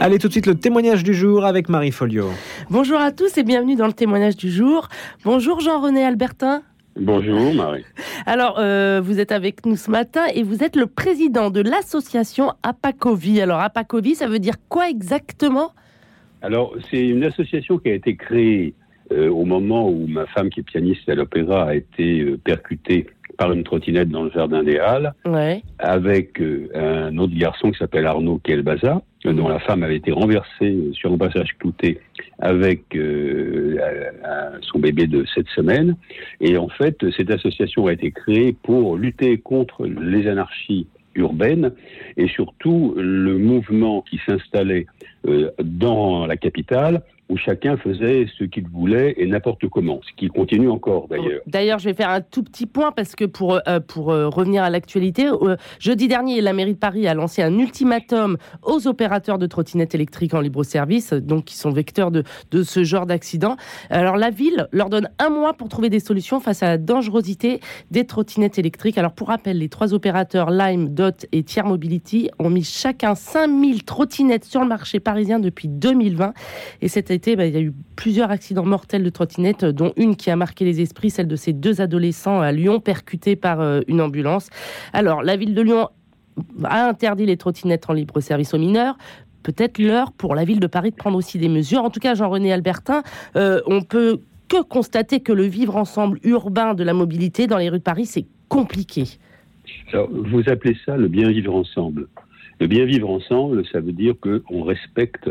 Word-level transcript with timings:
Allez 0.00 0.18
tout 0.18 0.26
de 0.26 0.32
suite 0.32 0.46
le 0.46 0.56
témoignage 0.56 1.04
du 1.04 1.14
jour 1.14 1.44
avec 1.44 1.68
Marie 1.68 1.92
Folio. 1.92 2.26
Bonjour 2.68 2.98
à 2.98 3.12
tous 3.12 3.38
et 3.38 3.44
bienvenue 3.44 3.76
dans 3.76 3.86
le 3.86 3.92
témoignage 3.92 4.36
du 4.36 4.50
jour. 4.50 4.88
Bonjour 5.24 5.60
Jean-René 5.60 6.04
Albertin. 6.04 6.62
Bonjour 6.96 7.54
Marie. 7.54 7.84
Alors, 8.26 8.58
euh, 8.58 9.00
vous 9.02 9.20
êtes 9.20 9.32
avec 9.32 9.64
nous 9.66 9.76
ce 9.76 9.90
matin 9.90 10.24
et 10.34 10.42
vous 10.42 10.64
êtes 10.64 10.76
le 10.76 10.86
président 10.86 11.50
de 11.50 11.60
l'association 11.60 12.52
Apacovi. 12.62 13.40
Alors, 13.40 13.60
Apacovi, 13.60 14.14
ça 14.14 14.26
veut 14.26 14.40
dire 14.40 14.54
quoi 14.68 14.90
exactement? 14.90 15.72
Alors, 16.42 16.74
c'est 16.90 17.06
une 17.06 17.24
association 17.24 17.78
qui 17.78 17.88
a 17.88 17.94
été 17.94 18.16
créée 18.16 18.74
euh, 19.12 19.28
au 19.30 19.44
moment 19.44 19.88
où 19.88 20.06
ma 20.06 20.26
femme, 20.26 20.50
qui 20.50 20.60
est 20.60 20.64
pianiste 20.64 21.08
à 21.08 21.14
l'opéra, 21.14 21.68
a 21.68 21.74
été 21.74 22.20
euh, 22.20 22.38
percutée 22.42 23.06
par 23.36 23.52
une 23.52 23.64
trottinette 23.64 24.08
dans 24.08 24.24
le 24.24 24.30
jardin 24.30 24.62
des 24.62 24.78
Halles, 24.78 25.14
avec 25.78 26.40
un 26.74 27.16
autre 27.18 27.34
garçon 27.36 27.70
qui 27.70 27.78
s'appelle 27.78 28.06
Arnaud 28.06 28.38
Kelbaza, 28.42 29.02
dont 29.24 29.48
la 29.48 29.58
femme 29.60 29.82
avait 29.82 29.96
été 29.96 30.12
renversée 30.12 30.90
sur 30.92 31.12
un 31.12 31.18
passage 31.18 31.56
clouté 31.58 31.98
avec 32.38 32.82
son 34.60 34.78
bébé 34.78 35.06
de 35.06 35.24
sept 35.34 35.46
semaines. 35.54 35.96
Et 36.40 36.56
en 36.56 36.68
fait, 36.68 37.04
cette 37.16 37.30
association 37.30 37.86
a 37.86 37.92
été 37.92 38.10
créée 38.10 38.54
pour 38.62 38.96
lutter 38.96 39.38
contre 39.38 39.86
les 39.86 40.28
anarchies 40.28 40.86
urbaines 41.14 41.72
et 42.16 42.28
surtout 42.28 42.94
le 42.96 43.38
mouvement 43.38 44.02
qui 44.02 44.20
s'installait 44.26 44.86
dans 45.62 46.26
la 46.26 46.36
capitale 46.36 47.02
où 47.28 47.36
chacun 47.36 47.76
faisait 47.76 48.26
ce 48.38 48.44
qu'il 48.44 48.68
voulait 48.68 49.14
et 49.16 49.26
n'importe 49.26 49.66
comment, 49.68 50.00
ce 50.06 50.12
qui 50.14 50.28
continue 50.28 50.68
encore 50.68 51.08
d'ailleurs. 51.08 51.40
D'ailleurs, 51.46 51.78
je 51.78 51.86
vais 51.88 51.94
faire 51.94 52.10
un 52.10 52.20
tout 52.20 52.42
petit 52.42 52.66
point 52.66 52.92
parce 52.92 53.14
que 53.14 53.24
pour, 53.24 53.60
euh, 53.66 53.80
pour 53.80 54.12
euh, 54.12 54.28
revenir 54.28 54.62
à 54.62 54.70
l'actualité, 54.70 55.28
euh, 55.28 55.56
jeudi 55.78 56.06
dernier, 56.06 56.40
la 56.42 56.52
mairie 56.52 56.74
de 56.74 56.78
Paris 56.78 57.08
a 57.08 57.14
lancé 57.14 57.42
un 57.42 57.58
ultimatum 57.58 58.36
aux 58.62 58.86
opérateurs 58.86 59.38
de 59.38 59.46
trottinettes 59.46 59.94
électriques 59.94 60.34
en 60.34 60.40
libre-service, 60.40 61.14
donc 61.14 61.46
qui 61.46 61.56
sont 61.56 61.70
vecteurs 61.70 62.10
de, 62.10 62.24
de 62.50 62.62
ce 62.62 62.84
genre 62.84 63.06
d'accident. 63.06 63.56
Alors 63.88 64.16
la 64.16 64.30
ville 64.30 64.68
leur 64.72 64.90
donne 64.90 65.08
un 65.18 65.30
mois 65.30 65.54
pour 65.54 65.68
trouver 65.68 65.88
des 65.88 66.00
solutions 66.00 66.40
face 66.40 66.62
à 66.62 66.66
la 66.66 66.78
dangerosité 66.78 67.60
des 67.90 68.04
trottinettes 68.04 68.58
électriques. 68.58 68.98
Alors 68.98 69.12
pour 69.12 69.28
rappel, 69.28 69.58
les 69.58 69.68
trois 69.68 69.94
opérateurs 69.94 70.50
Lime, 70.50 70.90
Dot 70.90 71.26
et 71.32 71.42
Tier 71.42 71.62
Mobility 71.62 72.30
ont 72.38 72.50
mis 72.50 72.64
chacun 72.64 73.14
5000 73.14 73.84
trottinettes 73.84 74.44
sur 74.44 74.60
le 74.60 74.68
marché 74.68 75.00
parisien 75.00 75.38
depuis 75.38 75.68
2020 75.68 76.34
et 76.82 76.88
c'était 76.88 77.13
bah, 77.36 77.46
il 77.46 77.54
y 77.54 77.56
a 77.56 77.60
eu 77.60 77.72
plusieurs 77.96 78.30
accidents 78.30 78.64
mortels 78.64 79.02
de 79.02 79.10
trottinettes, 79.10 79.64
dont 79.64 79.92
une 79.96 80.16
qui 80.16 80.30
a 80.30 80.36
marqué 80.36 80.64
les 80.64 80.80
esprits, 80.80 81.10
celle 81.10 81.28
de 81.28 81.36
ces 81.36 81.52
deux 81.52 81.80
adolescents 81.80 82.40
à 82.40 82.52
Lyon, 82.52 82.80
percutés 82.80 83.36
par 83.36 83.60
euh, 83.60 83.80
une 83.88 84.00
ambulance. 84.00 84.50
Alors, 84.92 85.22
la 85.22 85.36
ville 85.36 85.54
de 85.54 85.62
Lyon 85.62 85.88
a 86.64 86.88
interdit 86.88 87.26
les 87.26 87.36
trottinettes 87.36 87.88
en 87.88 87.92
libre 87.92 88.20
service 88.20 88.54
aux 88.54 88.58
mineurs. 88.58 88.96
Peut-être 89.42 89.78
l'heure 89.78 90.12
pour 90.12 90.34
la 90.34 90.44
ville 90.44 90.60
de 90.60 90.66
Paris 90.66 90.90
de 90.90 90.96
prendre 90.96 91.16
aussi 91.16 91.38
des 91.38 91.48
mesures. 91.48 91.84
En 91.84 91.90
tout 91.90 92.00
cas, 92.00 92.14
Jean-René 92.14 92.52
Albertin, 92.52 93.02
euh, 93.36 93.60
on 93.66 93.82
peut 93.82 94.20
que 94.48 94.62
constater 94.62 95.20
que 95.20 95.32
le 95.32 95.44
vivre 95.44 95.76
ensemble 95.76 96.18
urbain 96.22 96.74
de 96.74 96.84
la 96.84 96.94
mobilité 96.94 97.46
dans 97.46 97.58
les 97.58 97.68
rues 97.68 97.78
de 97.78 97.82
Paris, 97.82 98.06
c'est 98.06 98.26
compliqué. 98.48 99.04
vous 99.92 100.42
appelez 100.46 100.76
ça 100.84 100.96
le 100.96 101.08
bien 101.08 101.30
vivre 101.30 101.54
ensemble. 101.54 102.08
Le 102.60 102.66
bien 102.66 102.84
vivre 102.84 103.10
ensemble, 103.10 103.64
ça 103.72 103.80
veut 103.80 103.92
dire 103.92 104.14
qu'on 104.20 104.62
respecte 104.62 105.28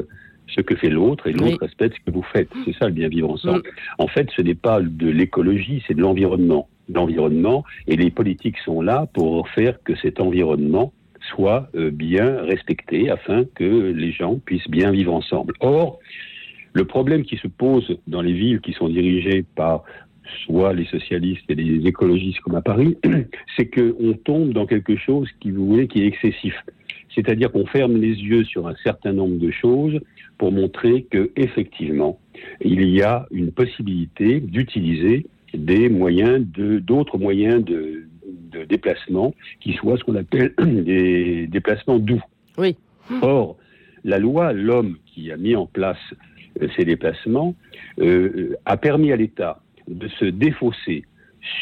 ce 0.47 0.61
que 0.61 0.75
fait 0.75 0.89
l'autre 0.89 1.27
et 1.27 1.33
l'autre 1.33 1.57
respecte 1.61 1.97
ce 1.97 2.11
que 2.11 2.15
vous 2.15 2.23
faites. 2.23 2.49
C'est 2.65 2.75
ça 2.77 2.87
le 2.87 2.93
bien 2.93 3.07
vivre 3.07 3.29
ensemble. 3.29 3.63
En 3.97 4.07
fait, 4.07 4.29
ce 4.35 4.41
n'est 4.41 4.55
pas 4.55 4.81
de 4.81 5.09
l'écologie, 5.09 5.83
c'est 5.87 5.93
de 5.93 6.01
l'environnement. 6.01 6.69
L'environnement 6.89 7.63
et 7.87 7.95
les 7.95 8.11
politiques 8.11 8.57
sont 8.59 8.81
là 8.81 9.07
pour 9.13 9.47
faire 9.49 9.81
que 9.83 9.95
cet 9.95 10.19
environnement 10.19 10.93
soit 11.29 11.69
euh, 11.75 11.89
bien 11.89 12.41
respecté 12.41 13.09
afin 13.09 13.45
que 13.55 13.63
les 13.63 14.11
gens 14.11 14.39
puissent 14.45 14.69
bien 14.69 14.91
vivre 14.91 15.13
ensemble. 15.13 15.53
Or, 15.61 15.99
le 16.73 16.85
problème 16.85 17.23
qui 17.23 17.37
se 17.37 17.47
pose 17.47 17.97
dans 18.07 18.21
les 18.21 18.33
villes 18.33 18.59
qui 18.59 18.73
sont 18.73 18.89
dirigées 18.89 19.45
par 19.55 19.83
soit 20.45 20.73
les 20.73 20.85
socialistes 20.85 21.43
et 21.49 21.55
les 21.55 21.87
écologistes 21.87 22.39
comme 22.41 22.55
à 22.55 22.61
Paris, 22.61 22.97
c'est 23.57 23.67
qu'on 23.67 24.13
tombe 24.13 24.53
dans 24.53 24.65
quelque 24.65 24.95
chose 24.97 25.29
qui, 25.39 25.51
vous 25.51 25.67
voulez, 25.67 25.87
qui 25.87 26.03
est 26.03 26.07
excessif. 26.07 26.55
C'est-à-dire 27.15 27.51
qu'on 27.51 27.65
ferme 27.65 27.97
les 27.97 28.15
yeux 28.15 28.43
sur 28.43 28.67
un 28.67 28.75
certain 28.83 29.13
nombre 29.13 29.37
de 29.37 29.51
choses 29.51 29.99
pour 30.37 30.51
montrer 30.51 31.03
que 31.03 31.31
effectivement 31.35 32.19
il 32.61 32.89
y 32.89 33.01
a 33.01 33.27
une 33.31 33.51
possibilité 33.51 34.39
d'utiliser 34.39 35.25
des 35.53 35.89
moyens 35.89 36.45
de 36.51 36.79
d'autres 36.79 37.17
moyens 37.17 37.63
de, 37.63 38.05
de, 38.51 38.63
déplacement 38.65 39.33
qui 39.59 39.73
soient 39.73 39.97
ce 39.97 40.03
qu'on 40.03 40.15
appelle 40.15 40.53
des 40.61 41.47
déplacements 41.47 41.99
doux. 41.99 42.21
Oui. 42.57 42.75
Or, 43.21 43.57
la 44.03 44.17
loi, 44.19 44.53
l'homme 44.53 44.97
qui 45.05 45.31
a 45.31 45.37
mis 45.37 45.55
en 45.55 45.65
place 45.65 45.97
euh, 46.61 46.67
ces 46.75 46.85
déplacements, 46.85 47.55
euh, 47.99 48.55
a 48.65 48.77
permis 48.77 49.11
à 49.11 49.15
l'État 49.15 49.61
de 49.87 50.07
se 50.07 50.25
défausser 50.25 51.03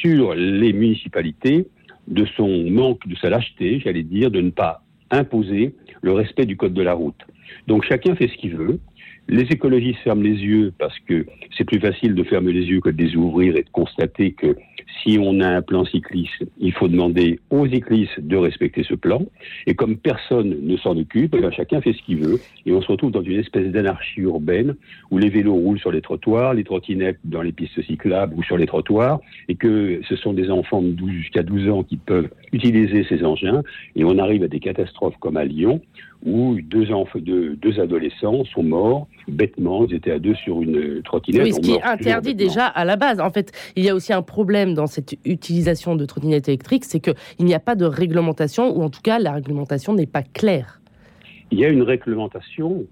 sur 0.01 0.35
les 0.35 0.73
municipalités 0.73 1.67
de 2.07 2.25
son 2.37 2.69
manque, 2.69 3.07
de 3.07 3.15
sa 3.15 3.29
lâcheté, 3.29 3.79
j'allais 3.79 4.03
dire, 4.03 4.31
de 4.31 4.41
ne 4.41 4.49
pas 4.49 4.83
imposer 5.11 5.75
le 6.01 6.13
respect 6.13 6.45
du 6.45 6.57
code 6.57 6.73
de 6.73 6.81
la 6.81 6.93
route. 6.93 7.19
Donc 7.67 7.83
chacun 7.83 8.15
fait 8.15 8.27
ce 8.27 8.37
qu'il 8.37 8.55
veut. 8.55 8.79
Les 9.31 9.43
écologistes 9.43 9.99
ferment 9.99 10.23
les 10.23 10.43
yeux 10.43 10.73
parce 10.77 10.99
que 11.07 11.25
c'est 11.57 11.63
plus 11.63 11.79
facile 11.79 12.15
de 12.15 12.23
fermer 12.23 12.51
les 12.51 12.65
yeux 12.65 12.81
que 12.81 12.89
de 12.89 13.01
les 13.01 13.15
ouvrir 13.15 13.55
et 13.55 13.63
de 13.63 13.69
constater 13.69 14.33
que 14.33 14.57
si 15.01 15.17
on 15.21 15.39
a 15.39 15.47
un 15.47 15.61
plan 15.61 15.85
cycliste, 15.85 16.43
il 16.59 16.73
faut 16.73 16.89
demander 16.89 17.39
aux 17.49 17.65
cyclistes 17.65 18.19
de 18.19 18.35
respecter 18.35 18.83
ce 18.83 18.93
plan. 18.93 19.23
Et 19.67 19.73
comme 19.73 19.95
personne 19.95 20.57
ne 20.61 20.75
s'en 20.75 20.97
occupe, 20.97 21.33
eh 21.33 21.51
chacun 21.55 21.79
fait 21.79 21.93
ce 21.93 22.01
qu'il 22.01 22.17
veut. 22.17 22.41
Et 22.65 22.73
on 22.73 22.81
se 22.81 22.87
retrouve 22.91 23.11
dans 23.11 23.21
une 23.21 23.39
espèce 23.39 23.71
d'anarchie 23.71 24.19
urbaine 24.19 24.75
où 25.11 25.17
les 25.17 25.29
vélos 25.29 25.55
roulent 25.55 25.79
sur 25.79 25.93
les 25.93 26.01
trottoirs, 26.01 26.53
les 26.53 26.65
trottinettes 26.65 27.19
dans 27.23 27.41
les 27.41 27.53
pistes 27.53 27.81
cyclables 27.83 28.35
ou 28.35 28.43
sur 28.43 28.57
les 28.57 28.65
trottoirs, 28.65 29.21
et 29.47 29.55
que 29.55 30.01
ce 30.09 30.17
sont 30.17 30.33
des 30.33 30.51
enfants 30.51 30.81
de 30.81 30.89
12 30.89 31.09
jusqu'à 31.09 31.43
12 31.43 31.69
ans 31.69 31.83
qui 31.83 31.95
peuvent 31.95 32.29
utiliser 32.51 33.05
ces 33.07 33.23
engins. 33.23 33.63
Et 33.95 34.03
on 34.03 34.17
arrive 34.17 34.43
à 34.43 34.49
des 34.49 34.59
catastrophes 34.59 35.15
comme 35.21 35.37
à 35.37 35.45
Lyon, 35.45 35.79
où 36.25 36.59
deux, 36.61 36.91
enfants, 36.91 37.19
deux, 37.19 37.55
deux 37.55 37.79
adolescents 37.79 38.43
sont 38.45 38.63
morts 38.63 39.07
bêtement. 39.27 39.85
Ils 39.85 39.95
étaient 39.95 40.11
à 40.11 40.19
deux 40.19 40.35
sur 40.35 40.61
une 40.61 41.01
trottinette. 41.03 41.43
Oui, 41.43 41.53
ce 41.53 41.59
qui 41.59 41.71
est 41.71 41.83
interdit 41.83 42.35
déjà 42.35 42.65
à 42.65 42.85
la 42.85 42.95
base. 42.95 43.19
En 43.19 43.31
fait, 43.31 43.51
il 43.75 43.83
y 43.83 43.89
a 43.89 43.95
aussi 43.95 44.13
un 44.13 44.21
problème 44.21 44.73
dans 44.73 44.87
cette 44.87 45.15
utilisation 45.25 45.95
de 45.95 46.05
trottinettes 46.05 46.47
électriques, 46.47 46.85
c'est 46.85 46.99
qu'il 46.99 47.45
n'y 47.45 47.53
a 47.53 47.59
pas 47.59 47.75
de 47.75 47.85
réglementation, 47.85 48.75
ou 48.77 48.83
en 48.83 48.89
tout 48.89 49.01
cas, 49.01 49.19
la 49.19 49.33
réglementation 49.33 49.93
n'est 49.93 50.05
pas 50.05 50.23
claire. 50.23 50.81
Il 51.51 51.59
y 51.59 51.65
a 51.65 51.69
une 51.69 51.81
réglementation, 51.81 52.85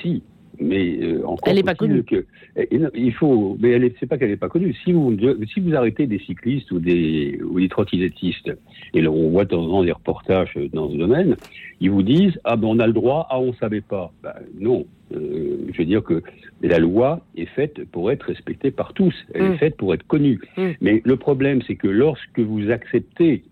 si, 0.00 0.22
mais 0.62 0.98
euh, 1.02 1.22
elle 1.46 1.56
n'est 1.56 1.62
pas 1.62 1.74
connue. 1.74 2.02
Que, 2.02 2.24
eh, 2.56 2.68
il 2.94 3.12
faut, 3.12 3.56
mais 3.60 3.70
elle 3.70 3.92
c'est 3.98 4.06
pas 4.06 4.18
qu'elle 4.18 4.30
n'est 4.30 4.36
pas 4.36 4.48
connue. 4.48 4.74
Si 4.84 4.92
vous 4.92 5.16
si 5.52 5.60
vous 5.60 5.74
arrêtez 5.74 6.06
des 6.06 6.18
cyclistes 6.18 6.70
ou 6.70 6.78
des 6.78 7.40
ou 7.42 7.60
des 7.60 7.68
trottinettistes, 7.68 8.52
et 8.94 9.00
là, 9.00 9.10
on 9.10 9.30
voit 9.30 9.44
de 9.44 9.50
temps 9.50 9.64
en 9.64 9.68
temps 9.68 9.84
des 9.84 9.92
reportages 9.92 10.58
dans 10.72 10.90
ce 10.90 10.96
domaine, 10.96 11.36
ils 11.80 11.90
vous 11.90 12.02
disent 12.02 12.38
ah 12.44 12.56
ben 12.56 12.68
on 12.68 12.78
a 12.78 12.86
le 12.86 12.92
droit, 12.92 13.26
ah 13.30 13.40
on 13.40 13.52
savait 13.54 13.80
pas. 13.80 14.12
Ben, 14.22 14.34
non, 14.58 14.86
euh, 15.14 15.66
je 15.72 15.78
veux 15.78 15.84
dire 15.84 16.02
que 16.02 16.22
la 16.62 16.78
loi 16.78 17.20
est 17.36 17.46
faite 17.46 17.84
pour 17.90 18.10
être 18.10 18.24
respectée 18.24 18.70
par 18.70 18.92
tous. 18.92 19.14
Elle 19.34 19.42
est 19.42 19.48
mm. 19.50 19.58
faite 19.58 19.76
pour 19.76 19.94
être 19.94 20.06
connue. 20.06 20.40
Mm. 20.56 20.70
Mais 20.80 21.02
le 21.04 21.16
problème, 21.16 21.60
c'est 21.66 21.76
que 21.76 21.88
lorsque 21.88 22.38
vous 22.38 22.70
acceptez 22.70 23.42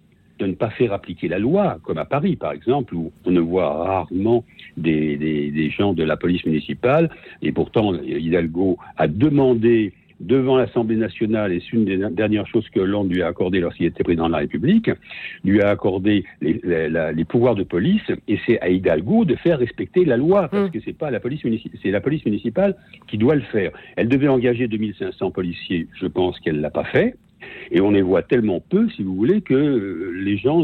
de 0.40 0.46
ne 0.46 0.54
pas 0.54 0.70
faire 0.70 0.92
appliquer 0.92 1.28
la 1.28 1.38
loi, 1.38 1.78
comme 1.84 1.98
à 1.98 2.04
Paris 2.04 2.36
par 2.36 2.52
exemple, 2.52 2.94
où 2.94 3.12
on 3.24 3.30
ne 3.30 3.40
voit 3.40 3.84
rarement 3.84 4.44
des, 4.76 5.16
des, 5.16 5.70
gens 5.70 5.92
de 5.92 6.02
la 6.02 6.16
police 6.16 6.44
municipale, 6.44 7.10
et 7.42 7.52
pourtant 7.52 7.94
Hidalgo 7.94 8.78
a 8.96 9.06
demandé 9.06 9.92
devant 10.20 10.58
l'Assemblée 10.58 10.96
nationale, 10.96 11.52
et 11.52 11.60
c'est 11.60 11.72
une 11.72 11.86
des 11.86 11.96
dernières 12.10 12.46
choses 12.46 12.68
que 12.68 12.80
Hollande 12.80 13.10
lui 13.10 13.22
a 13.22 13.26
accordé 13.26 13.60
lorsqu'il 13.60 13.86
était 13.86 14.04
président 14.04 14.26
de 14.26 14.32
la 14.32 14.38
République, 14.38 14.90
lui 15.44 15.62
a 15.62 15.70
accordé 15.70 16.24
les, 16.42 16.60
les, 16.62 17.24
pouvoirs 17.24 17.54
de 17.54 17.62
police, 17.62 18.02
et 18.28 18.38
c'est 18.46 18.60
à 18.60 18.68
Hidalgo 18.68 19.24
de 19.24 19.34
faire 19.36 19.58
respecter 19.58 20.04
la 20.04 20.18
loi, 20.18 20.48
parce 20.48 20.68
mmh. 20.68 20.70
que 20.72 20.78
c'est 20.84 20.96
pas 20.96 21.10
la 21.10 21.20
police 21.20 21.40
c'est 21.82 21.90
la 21.90 22.02
police 22.02 22.24
municipale 22.26 22.76
qui 23.08 23.16
doit 23.16 23.34
le 23.34 23.40
faire. 23.40 23.70
Elle 23.96 24.08
devait 24.08 24.28
engager 24.28 24.68
2500 24.68 25.30
policiers, 25.30 25.88
je 25.98 26.06
pense 26.06 26.38
qu'elle 26.40 26.60
l'a 26.60 26.70
pas 26.70 26.84
fait. 26.84 27.14
Et 27.70 27.80
on 27.80 27.90
les 27.90 28.02
voit 28.02 28.22
tellement 28.22 28.60
peu, 28.60 28.88
si 28.90 29.02
vous 29.02 29.14
voulez, 29.14 29.40
que 29.40 29.54
euh, 29.54 30.12
les 30.24 30.36
gens 30.36 30.62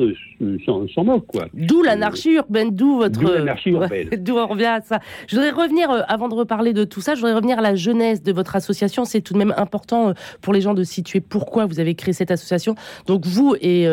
s'en 0.65 1.05
moquent. 1.05 1.27
Quoi. 1.27 1.47
D'où 1.55 1.83
l'anarchie 1.83 2.33
urbaine, 2.33 2.75
d'où 2.75 2.97
votre... 2.97 3.21
D'où 3.21 3.27
l'anarchie 3.27 3.71
urbaine. 3.71 4.09
d'où 4.19 4.37
on 4.37 4.47
revient 4.47 4.65
à 4.67 4.81
ça. 4.81 5.01
Je 5.29 5.37
voudrais 5.37 5.51
revenir, 5.51 5.91
euh, 5.91 6.01
avant 6.09 6.29
de 6.29 6.35
reparler 6.35 6.73
de 6.73 6.85
tout 6.85 7.01
ça, 7.01 7.15
je 7.15 7.21
voudrais 7.21 7.35
revenir 7.35 7.59
à 7.59 7.63
la 7.63 7.75
jeunesse 7.75 8.23
de 8.23 8.33
votre 8.33 8.57
association. 8.57 9.05
C'est 9.05 9.21
tout 9.21 9.35
de 9.35 9.39
même 9.39 9.55
important 9.57 10.09
euh, 10.09 10.13
pour 10.41 10.53
les 10.53 10.61
gens 10.61 10.75
de 10.75 10.85
situer 10.85 11.21
pourquoi 11.21 11.67
vous 11.67 11.81
avez 11.81 11.95
créé 11.95 12.13
cette 12.13 12.31
association. 12.31 12.75
Donc 13.07 13.25
vous 13.25 13.55
et 13.61 13.87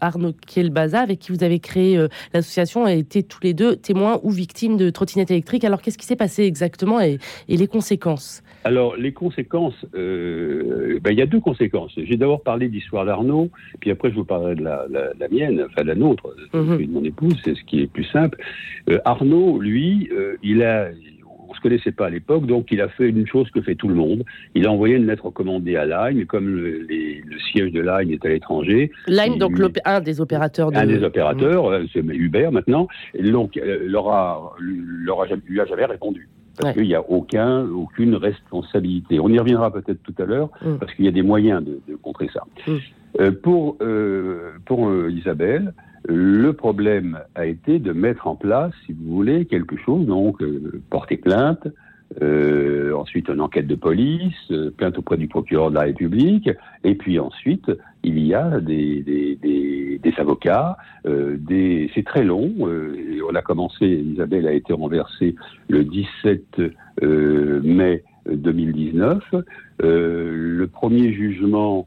Arnaud 0.00 0.32
Kielbaza, 0.46 1.00
avec 1.00 1.18
qui 1.18 1.32
vous 1.32 1.42
avez 1.42 1.58
créé 1.58 1.98
l'association, 2.32 2.86
été 2.86 3.22
tous 3.22 3.40
les 3.42 3.54
deux 3.54 3.76
témoins 3.76 4.20
ou 4.22 4.30
victimes 4.30 4.76
de 4.76 4.90
trottinettes 4.90 5.30
électriques. 5.30 5.64
Alors 5.64 5.82
qu'est-ce 5.82 5.98
qui 5.98 6.06
s'est 6.06 6.16
passé 6.16 6.44
exactement 6.44 7.00
et, 7.00 7.18
et 7.48 7.56
les 7.56 7.66
conséquences? 7.66 8.42
Alors, 8.64 8.96
les 8.96 9.12
conséquences, 9.12 9.86
euh, 9.94 10.98
ben, 11.02 11.12
il 11.12 11.18
y 11.18 11.22
a 11.22 11.26
deux 11.26 11.40
conséquences. 11.40 11.92
J'ai 11.96 12.16
d'abord 12.16 12.42
parlé 12.42 12.68
d'histoire 12.68 13.04
d'Arnaud, 13.04 13.50
puis 13.80 13.90
après 13.90 14.10
je 14.10 14.16
vous 14.16 14.24
parlerai 14.24 14.56
de 14.56 14.62
la, 14.64 14.84
la, 14.90 15.12
la 15.18 15.28
mienne, 15.28 15.64
enfin 15.70 15.82
de 15.82 15.88
la 15.88 15.94
nôtre, 15.94 16.34
Mhm. 16.52 16.76
de 16.86 16.90
mon 16.92 17.04
épouse, 17.04 17.36
c'est 17.44 17.54
ce 17.54 17.62
qui 17.64 17.80
est 17.82 17.86
plus 17.86 18.04
simple. 18.04 18.38
Euh, 18.90 18.98
Arnaud, 19.04 19.58
lui, 19.60 20.08
euh, 20.12 20.36
il 20.42 20.62
a, 20.62 20.88
on 21.48 21.54
se 21.54 21.60
connaissait 21.60 21.92
pas 21.92 22.06
à 22.06 22.10
l'époque, 22.10 22.46
donc 22.46 22.70
il 22.70 22.80
a 22.82 22.88
fait 22.88 23.08
une 23.08 23.26
chose 23.26 23.48
que 23.50 23.62
fait 23.62 23.74
tout 23.74 23.88
le 23.88 23.94
monde. 23.94 24.22
Il 24.54 24.66
a 24.66 24.72
envoyé 24.72 24.96
une 24.96 25.06
lettre 25.06 25.26
recommandée 25.26 25.76
à 25.76 25.86
Line, 26.10 26.26
comme 26.26 26.48
le, 26.48 26.82
les- 26.82 27.22
le 27.24 27.38
siège 27.52 27.72
de 27.72 27.80
Line 27.80 28.10
est 28.10 28.24
à 28.26 28.28
l'étranger, 28.28 28.90
Line, 29.06 29.34
Il- 29.34 29.38
donc 29.38 29.58
l'opé- 29.58 29.80
un 29.86 30.00
des 30.00 30.20
opérateurs 30.20 30.72
de. 30.72 30.76
un 30.76 30.86
des 30.86 31.02
opérateurs, 31.02 31.70
euh, 31.70 31.84
c'est 31.92 32.00
Uber 32.04 32.50
maintenant, 32.52 32.88
et 33.14 33.22
donc 33.22 33.56
euh, 33.56 33.78
leur 33.86 34.08
a, 34.10 34.52
leur 34.60 35.22
a 35.22 35.26
jamais- 35.26 35.42
lui 35.48 35.60
a 35.60 35.64
jamais 35.64 35.86
répondu. 35.86 36.28
Parce 36.58 36.70
Ouais. 36.74 36.80
qu'il 36.82 36.88
n'y 36.88 36.94
a 36.94 37.02
aucun, 37.08 37.64
aucune 37.68 38.14
responsabilité. 38.16 39.20
On 39.20 39.28
y 39.28 39.38
reviendra 39.38 39.72
peut-être 39.72 40.02
tout 40.02 40.14
à 40.18 40.24
l'heure, 40.24 40.50
Mm. 40.62 40.78
parce 40.80 40.92
qu'il 40.94 41.04
y 41.04 41.08
a 41.08 41.12
des 41.12 41.22
moyens 41.22 41.64
de, 41.64 41.78
de 41.88 41.94
contrer 41.96 42.28
ça. 42.32 42.42
Mm. 42.66 42.72
Euh, 43.20 43.32
pour 43.42 43.76
euh, 43.80 44.52
pour 44.66 44.88
euh, 44.88 45.10
Isabelle, 45.10 45.72
le 46.06 46.52
problème 46.52 47.18
a 47.34 47.46
été 47.46 47.78
de 47.78 47.92
mettre 47.92 48.26
en 48.26 48.36
place, 48.36 48.72
si 48.86 48.92
vous 48.92 49.14
voulez, 49.14 49.44
quelque 49.46 49.76
chose, 49.76 50.06
donc 50.06 50.42
porter 50.90 51.16
plainte, 51.16 51.66
euh, 52.22 52.92
ensuite 52.94 53.28
une 53.28 53.40
enquête 53.40 53.66
de 53.66 53.74
police, 53.74 54.34
euh, 54.50 54.70
plainte 54.70 54.98
auprès 54.98 55.16
du 55.16 55.28
procureur 55.28 55.70
de 55.70 55.76
la 55.76 55.82
République, 55.82 56.50
et 56.84 56.94
puis 56.94 57.18
ensuite 57.18 57.70
il 58.02 58.18
y 58.18 58.34
a 58.34 58.60
des, 58.60 59.02
des, 59.02 59.36
des, 59.36 60.00
des 60.02 60.14
avocats, 60.18 60.76
euh, 61.06 61.36
des, 61.38 61.90
c'est 61.94 62.04
très 62.04 62.24
long. 62.24 62.52
euh, 62.60 63.20
on 63.28 63.34
a 63.34 63.42
commencé, 63.42 63.86
Isabelle 63.86 64.46
a 64.46 64.52
été 64.52 64.72
renversée 64.72 65.34
le 65.68 65.84
17 65.84 66.60
euh, 67.02 67.60
mai 67.62 68.04
2019. 68.30 69.22
Euh, 69.82 70.56
le 70.58 70.66
premier 70.66 71.12
jugement, 71.12 71.86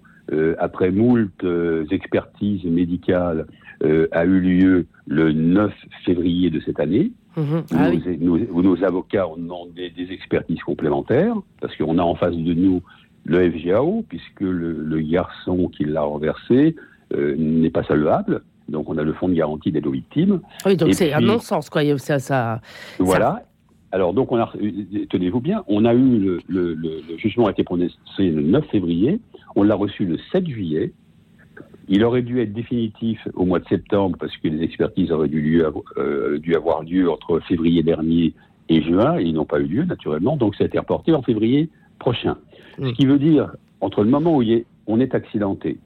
après 0.59 0.91
moult 0.91 1.45
expertises 1.91 2.63
médicales, 2.63 3.47
a 3.83 4.23
eu 4.23 4.39
lieu 4.39 4.85
le 5.05 5.33
9 5.33 5.73
février 6.05 6.49
de 6.49 6.61
cette 6.61 6.79
année. 6.79 7.11
Ah 7.37 7.89
nos, 7.89 7.97
oui. 7.97 8.17
nos- 8.19 8.37
où 8.51 8.61
nos 8.61 8.83
avocats 8.83 9.27
ont 9.27 9.37
demandé 9.37 9.89
des 9.89 10.11
expertises 10.11 10.61
complémentaires, 10.63 11.35
parce 11.59 11.75
qu'on 11.77 11.97
a 11.97 12.03
en 12.03 12.15
face 12.15 12.35
de 12.35 12.53
nous 12.53 12.81
le 13.25 13.49
FGAO, 13.51 14.03
puisque 14.09 14.41
le, 14.41 14.71
le 14.83 14.99
garçon 15.01 15.67
qui 15.69 15.85
l'a 15.85 16.01
renversé 16.01 16.75
euh, 17.13 17.35
n'est 17.37 17.69
pas 17.69 17.83
solvable. 17.83 18.41
Donc 18.69 18.89
on 18.89 18.97
a 18.97 19.03
le 19.03 19.13
fonds 19.13 19.27
de 19.29 19.33
garantie 19.33 19.71
d'aide 19.71 19.85
aux 19.87 19.91
victimes. 19.91 20.41
Oui, 20.65 20.75
donc 20.77 20.93
c'est 20.93 21.11
un 21.13 21.19
non-sens, 21.27 21.69
quoi. 21.69 21.81
Ça, 21.97 22.19
ça... 22.19 22.61
Voilà. 22.99 23.43
Alors 23.93 24.13
donc 24.13 24.31
on 24.31 24.37
a, 24.37 24.49
euh, 24.61 25.05
tenez-vous 25.09 25.41
bien, 25.41 25.63
on 25.67 25.83
a 25.83 25.93
eu 25.93 26.39
le- 26.47 26.73
le 26.73 27.17
jugement 27.17 27.47
a 27.47 27.51
été 27.51 27.63
prononcé 27.65 27.93
le 28.19 28.41
9 28.41 28.65
février, 28.71 29.19
on 29.57 29.63
l'a 29.63 29.75
reçu 29.75 30.05
le 30.05 30.17
7 30.31 30.47
juillet. 30.47 30.93
Il 31.89 32.03
aurait 32.03 32.21
dû 32.21 32.39
être 32.41 32.53
définitif 32.53 33.19
au 33.33 33.45
mois 33.45 33.59
de 33.59 33.67
septembre 33.67 34.17
parce 34.19 34.35
que 34.37 34.47
les 34.47 34.63
expertises 34.63 35.11
auraient 35.11 35.27
dû, 35.27 35.41
lieu, 35.41 35.65
euh, 35.97 36.37
dû 36.39 36.55
avoir 36.55 36.83
lieu 36.83 37.09
entre 37.11 37.39
février 37.41 37.83
dernier 37.83 38.33
et 38.69 38.81
juin 38.81 39.17
et 39.19 39.23
ils 39.23 39.33
n'ont 39.33 39.45
pas 39.45 39.59
eu 39.59 39.65
lieu 39.65 39.83
naturellement, 39.83 40.37
donc 40.37 40.55
ça 40.55 40.63
a 40.63 40.67
été 40.67 40.79
reporté 40.79 41.13
en 41.13 41.21
février 41.21 41.69
prochain. 41.99 42.37
Ce 42.77 42.93
qui 42.93 43.05
veut 43.05 43.19
dire 43.19 43.51
entre 43.81 44.03
le 44.03 44.09
moment 44.09 44.37
où 44.37 44.41
il 44.41 44.51
est- 44.51 44.65
on 44.87 44.99
est 44.99 45.13
accidenté, 45.15 45.79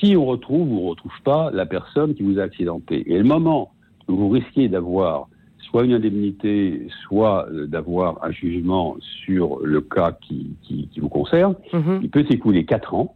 si 0.00 0.16
on 0.16 0.24
retrouve 0.24 0.72
ou 0.72 0.78
on 0.80 0.84
ne 0.84 0.90
retrouve 0.90 1.12
pas 1.24 1.50
la 1.52 1.66
personne 1.66 2.14
qui 2.14 2.22
vous 2.22 2.38
a 2.38 2.42
accidenté, 2.42 3.04
et 3.12 3.18
le 3.18 3.24
moment 3.24 3.72
où 4.08 4.16
vous 4.16 4.28
risquez 4.28 4.68
d'avoir 4.68 5.28
soit 5.58 5.84
une 5.84 5.92
indemnité, 5.92 6.86
soit 7.06 7.48
euh, 7.50 7.66
d'avoir 7.66 8.22
un 8.24 8.30
jugement 8.30 8.96
sur 9.24 9.58
le 9.64 9.80
cas 9.80 10.12
qui, 10.12 10.50
qui- 10.62 10.88
qui 10.88 11.00
vous 11.00 11.08
concerne, 11.08 11.54
Mhm. 11.72 12.00
il 12.02 12.08
peut 12.10 12.24
s'écouler 12.30 12.64
quatre 12.64 12.94
ans 12.94 13.14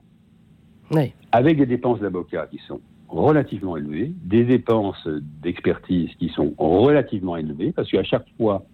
Oui. 0.93 1.12
Avec 1.32 1.56
des 1.59 1.67
dépenses 1.67 2.00
d'avocat 2.00 2.47
qui 2.50 2.59
sont 2.67 2.81
relativement 3.09 3.77
élevées, 3.77 4.12
des 4.25 4.44
dépenses 4.44 5.06
d'expertise 5.43 6.11
qui 6.19 6.29
sont 6.29 6.55
relativement 6.59 7.37
élevées, 7.37 7.73
parce 7.73 7.91
qu'à 7.91 8.05
chaque 8.05 8.27
fois 8.37 8.65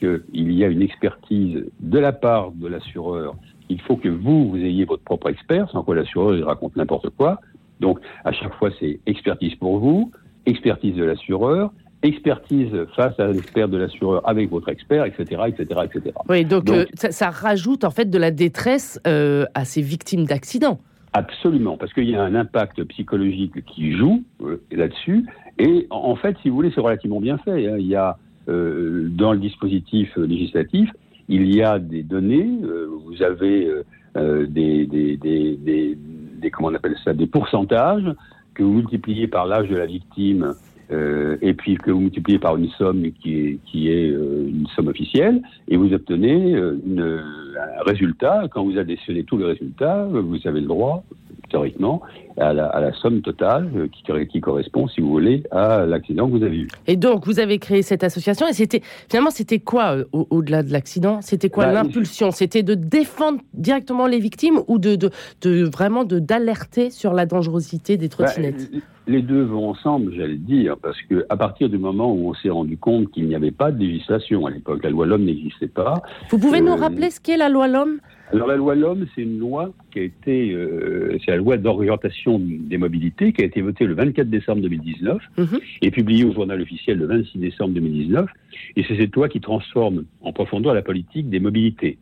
qu'il 0.00 0.52
y 0.52 0.64
a 0.64 0.68
une 0.68 0.82
expertise 0.82 1.64
de 1.80 1.98
la 1.98 2.12
part 2.12 2.52
de 2.52 2.66
l'assureur, 2.66 3.34
il 3.68 3.80
faut 3.80 3.96
que 3.96 4.08
vous, 4.08 4.50
vous 4.50 4.56
ayez 4.56 4.84
votre 4.84 5.02
propre 5.02 5.30
expert, 5.30 5.70
sans 5.70 5.82
quoi 5.82 5.94
l'assureur 5.94 6.34
il 6.34 6.44
raconte 6.44 6.76
n'importe 6.76 7.10
quoi. 7.10 7.40
Donc, 7.80 7.98
à 8.24 8.32
chaque 8.32 8.54
fois, 8.54 8.70
c'est 8.80 9.00
expertise 9.06 9.54
pour 9.56 9.78
vous, 9.78 10.10
expertise 10.46 10.94
de 10.94 11.04
l'assureur, 11.04 11.72
expertise 12.02 12.70
face 12.96 13.18
à 13.20 13.28
l'expert 13.28 13.68
de 13.68 13.76
l'assureur 13.76 14.28
avec 14.28 14.50
votre 14.50 14.68
expert, 14.68 15.04
etc., 15.04 15.42
etc., 15.46 15.80
etc. 15.84 16.14
Oui, 16.28 16.44
donc, 16.44 16.64
Donc- 16.64 16.76
euh, 16.76 16.86
ça, 16.94 17.12
ça 17.12 17.30
rajoute 17.30 17.84
en 17.84 17.90
fait 17.90 18.06
de 18.10 18.18
la 18.18 18.30
détresse 18.30 19.00
euh, 19.06 19.44
à 19.54 19.64
ces 19.64 19.82
victimes 19.82 20.24
d'accidents. 20.24 20.78
Absolument, 21.14 21.76
parce 21.76 21.92
qu'il 21.92 22.08
y 22.08 22.14
a 22.14 22.22
un 22.22 22.34
impact 22.34 22.82
psychologique 22.84 23.62
qui 23.66 23.92
joue 23.92 24.22
euh, 24.42 24.62
là-dessus. 24.70 25.26
Et 25.58 25.86
en 25.90 26.16
fait, 26.16 26.36
si 26.42 26.48
vous 26.48 26.56
voulez, 26.56 26.72
c'est 26.74 26.80
relativement 26.80 27.20
bien 27.20 27.36
fait. 27.38 27.68
hein. 27.68 27.76
Il 27.78 27.86
y 27.86 27.94
a 27.96 28.16
euh, 28.48 29.08
dans 29.10 29.32
le 29.34 29.38
dispositif 29.38 30.16
législatif, 30.16 30.90
il 31.28 31.54
y 31.54 31.62
a 31.62 31.78
des 31.78 32.02
données. 32.02 32.48
euh, 32.64 32.88
vous 33.04 33.22
avez 33.22 33.70
euh, 34.16 34.46
des, 34.46 34.86
des, 34.86 35.16
des, 35.18 35.56
des- 35.56 36.50
comment 36.50 36.68
on 36.68 36.74
appelle 36.74 36.96
ça, 37.04 37.12
des 37.12 37.26
pourcentages 37.26 38.10
que 38.54 38.62
vous 38.62 38.72
multipliez 38.72 39.28
par 39.28 39.46
l'âge 39.46 39.68
de 39.68 39.76
la 39.76 39.86
victime. 39.86 40.54
Euh, 40.92 41.36
et 41.40 41.54
puis 41.54 41.76
que 41.76 41.90
vous 41.90 42.00
multipliez 42.00 42.38
par 42.38 42.56
une 42.56 42.68
somme 42.70 43.10
qui 43.20 43.38
est, 43.38 43.58
qui 43.66 43.90
est 43.90 44.10
euh, 44.10 44.48
une 44.48 44.66
somme 44.74 44.88
officielle, 44.88 45.42
et 45.68 45.76
vous 45.76 45.92
obtenez 45.92 46.54
euh, 46.54 46.78
un 46.98 47.82
résultat. 47.84 48.48
Quand 48.50 48.64
vous 48.64 48.78
additionnez 48.78 49.24
tous 49.24 49.38
les 49.38 49.46
résultats, 49.46 50.04
vous 50.04 50.38
avez 50.44 50.60
le 50.60 50.66
droit, 50.66 51.04
théoriquement, 51.52 52.02
à 52.38 52.52
la, 52.52 52.66
à 52.66 52.80
la 52.80 52.92
somme 52.94 53.20
totale 53.20 53.70
euh, 53.76 53.86
qui, 53.88 54.02
qui 54.28 54.40
correspond, 54.40 54.88
si 54.88 55.00
vous 55.00 55.10
voulez, 55.10 55.44
à 55.50 55.84
l'accident 55.86 56.26
que 56.26 56.32
vous 56.38 56.42
avez 56.42 56.56
eu. 56.56 56.68
Et 56.86 56.96
donc, 56.96 57.26
vous 57.26 57.38
avez 57.38 57.58
créé 57.58 57.82
cette 57.82 58.02
association. 58.02 58.46
Et 58.48 58.54
c'était 58.54 58.80
finalement, 59.10 59.30
c'était 59.30 59.58
quoi 59.60 59.96
euh, 59.98 60.04
au- 60.12 60.26
au-delà 60.30 60.62
de 60.62 60.72
l'accident? 60.72 61.20
C'était 61.20 61.50
quoi 61.50 61.66
Bah, 61.66 61.72
l'impulsion? 61.72 62.30
C'était 62.30 62.62
de 62.62 62.74
défendre 62.74 63.40
directement 63.54 64.06
les 64.06 64.18
victimes 64.18 64.60
ou 64.66 64.78
de, 64.78 64.96
de, 64.96 65.10
de 65.42 65.62
vraiment 65.64 66.04
de 66.04 66.18
d'alerter 66.18 66.90
sur 66.90 67.12
la 67.12 67.26
dangerosité 67.26 67.96
des 67.98 68.08
trottinettes? 68.08 68.70
Bah, 68.72 68.78
les 69.08 69.20
deux 69.20 69.42
vont 69.42 69.68
ensemble, 69.68 70.12
j'allais 70.16 70.36
dire, 70.36 70.76
parce 70.80 71.00
que 71.10 71.26
à 71.28 71.36
partir 71.36 71.68
du 71.68 71.76
moment 71.76 72.12
où 72.14 72.30
on 72.30 72.34
s'est 72.34 72.50
rendu 72.50 72.76
compte 72.78 73.10
qu'il 73.10 73.26
n'y 73.26 73.34
avait 73.34 73.50
pas 73.50 73.72
de 73.72 73.78
législation 73.80 74.46
à 74.46 74.50
l'époque, 74.50 74.82
la 74.84 74.90
loi 74.90 75.06
L'Homme 75.06 75.24
n'existait 75.24 75.66
pas. 75.66 76.02
Vous 76.30 76.38
pouvez 76.38 76.60
nous 76.60 76.72
euh, 76.72 76.76
rappeler 76.76 77.10
ce 77.10 77.20
qu'est 77.20 77.36
la 77.36 77.48
loi 77.48 77.66
L'Homme? 77.66 77.98
Alors 78.32 78.48
la 78.48 78.56
loi 78.56 78.74
L'Homme, 78.74 79.06
c'est 79.14 79.22
une 79.22 79.38
loi 79.38 79.72
qui 79.92 79.98
a 79.98 80.02
été, 80.02 80.52
euh, 80.52 81.18
c'est 81.24 81.32
la 81.32 81.36
loi 81.36 81.58
d'orientation 81.58 82.40
des 82.42 82.78
mobilités 82.78 83.32
qui 83.32 83.42
a 83.42 83.44
été 83.44 83.60
votée 83.60 83.84
le 83.84 83.94
24 83.94 84.30
décembre 84.30 84.62
2019 84.62 85.18
Mhm. 85.36 85.58
et 85.82 85.90
publiée 85.90 86.24
au 86.24 86.32
journal 86.32 86.60
officiel 86.60 86.98
le 86.98 87.06
26 87.06 87.38
décembre 87.38 87.74
2019. 87.74 88.30
Et 88.76 88.84
c'est 88.88 88.96
cette 88.96 89.14
loi 89.14 89.28
qui 89.28 89.40
transforme 89.40 90.04
en 90.22 90.32
profondeur 90.32 90.72
la 90.74 90.82
politique 90.82 91.28
des 91.28 91.40
mobilités. 91.40 91.98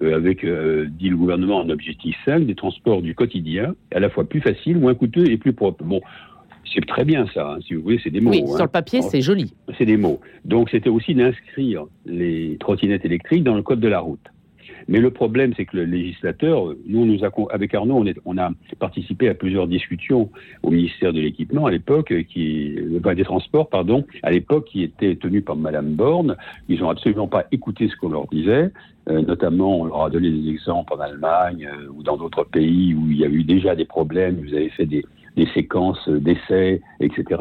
Euh, 0.00 0.14
avec, 0.16 0.44
euh, 0.44 0.86
dit 0.88 1.08
le 1.08 1.16
gouvernement, 1.16 1.60
un 1.60 1.70
objectif 1.70 2.16
simple, 2.24 2.46
des 2.46 2.54
transports 2.54 3.02
du 3.02 3.14
quotidien, 3.16 3.74
à 3.92 3.98
la 3.98 4.08
fois 4.10 4.24
plus 4.28 4.40
faciles, 4.40 4.78
moins 4.78 4.94
coûteux 4.94 5.28
et 5.28 5.36
plus 5.36 5.52
propres. 5.52 5.82
Bon, 5.82 6.00
c'est 6.72 6.86
très 6.86 7.04
bien 7.04 7.26
ça, 7.34 7.54
hein, 7.54 7.58
si 7.66 7.74
vous 7.74 7.82
voulez, 7.82 8.00
c'est 8.04 8.10
des 8.10 8.20
mots. 8.20 8.30
Oui, 8.30 8.42
hein. 8.44 8.54
sur 8.54 8.64
le 8.64 8.70
papier, 8.70 9.02
c'est 9.02 9.20
joli. 9.20 9.54
C'est 9.76 9.86
des 9.86 9.96
mots. 9.96 10.20
Donc 10.44 10.70
c'était 10.70 10.88
aussi 10.90 11.14
d'inscrire 11.14 11.86
les 12.06 12.56
trottinettes 12.60 13.04
électriques 13.04 13.42
dans 13.42 13.56
le 13.56 13.62
code 13.62 13.80
de 13.80 13.88
la 13.88 13.98
route. 13.98 14.20
Mais 14.88 15.00
le 15.00 15.10
problème, 15.10 15.52
c'est 15.56 15.66
que 15.66 15.76
le 15.76 15.84
législateur, 15.84 16.74
nous, 16.86 17.04
nous 17.04 17.24
a, 17.24 17.30
avec 17.50 17.74
Arnaud, 17.74 17.96
on, 17.96 18.06
est, 18.06 18.18
on 18.24 18.38
a 18.38 18.50
participé 18.78 19.28
à 19.28 19.34
plusieurs 19.34 19.66
discussions 19.66 20.30
au 20.62 20.70
ministère 20.70 21.12
de 21.12 21.20
l'équipement 21.20 21.66
à 21.66 21.70
l'époque, 21.70 22.14
qui, 22.28 22.74
enfin, 22.98 23.14
des 23.14 23.24
transports, 23.24 23.68
pardon, 23.68 24.04
à 24.22 24.30
l'époque, 24.30 24.66
qui 24.66 24.82
étaient 24.82 25.16
tenues 25.16 25.42
par 25.42 25.56
Madame 25.56 25.94
Borne. 25.94 26.36
Ils 26.68 26.80
n'ont 26.80 26.88
absolument 26.88 27.28
pas 27.28 27.44
écouté 27.52 27.88
ce 27.88 27.96
qu'on 27.96 28.08
leur 28.08 28.26
disait. 28.28 28.70
Euh, 29.10 29.22
notamment, 29.22 29.80
on 29.80 29.84
leur 29.84 30.04
a 30.04 30.10
donné 30.10 30.30
des 30.30 30.50
exemples 30.50 30.94
en 30.94 31.00
Allemagne 31.00 31.68
euh, 31.70 31.88
ou 31.90 32.02
dans 32.02 32.16
d'autres 32.16 32.44
pays 32.44 32.94
où 32.94 33.10
il 33.10 33.18
y 33.18 33.24
a 33.24 33.28
eu 33.28 33.44
déjà 33.44 33.74
des 33.74 33.86
problèmes. 33.86 34.36
Vous 34.36 34.54
avez 34.54 34.68
fait 34.70 34.86
des, 34.86 35.04
des 35.38 35.46
séquences 35.54 36.08
d'essais, 36.08 36.80
etc. 37.00 37.40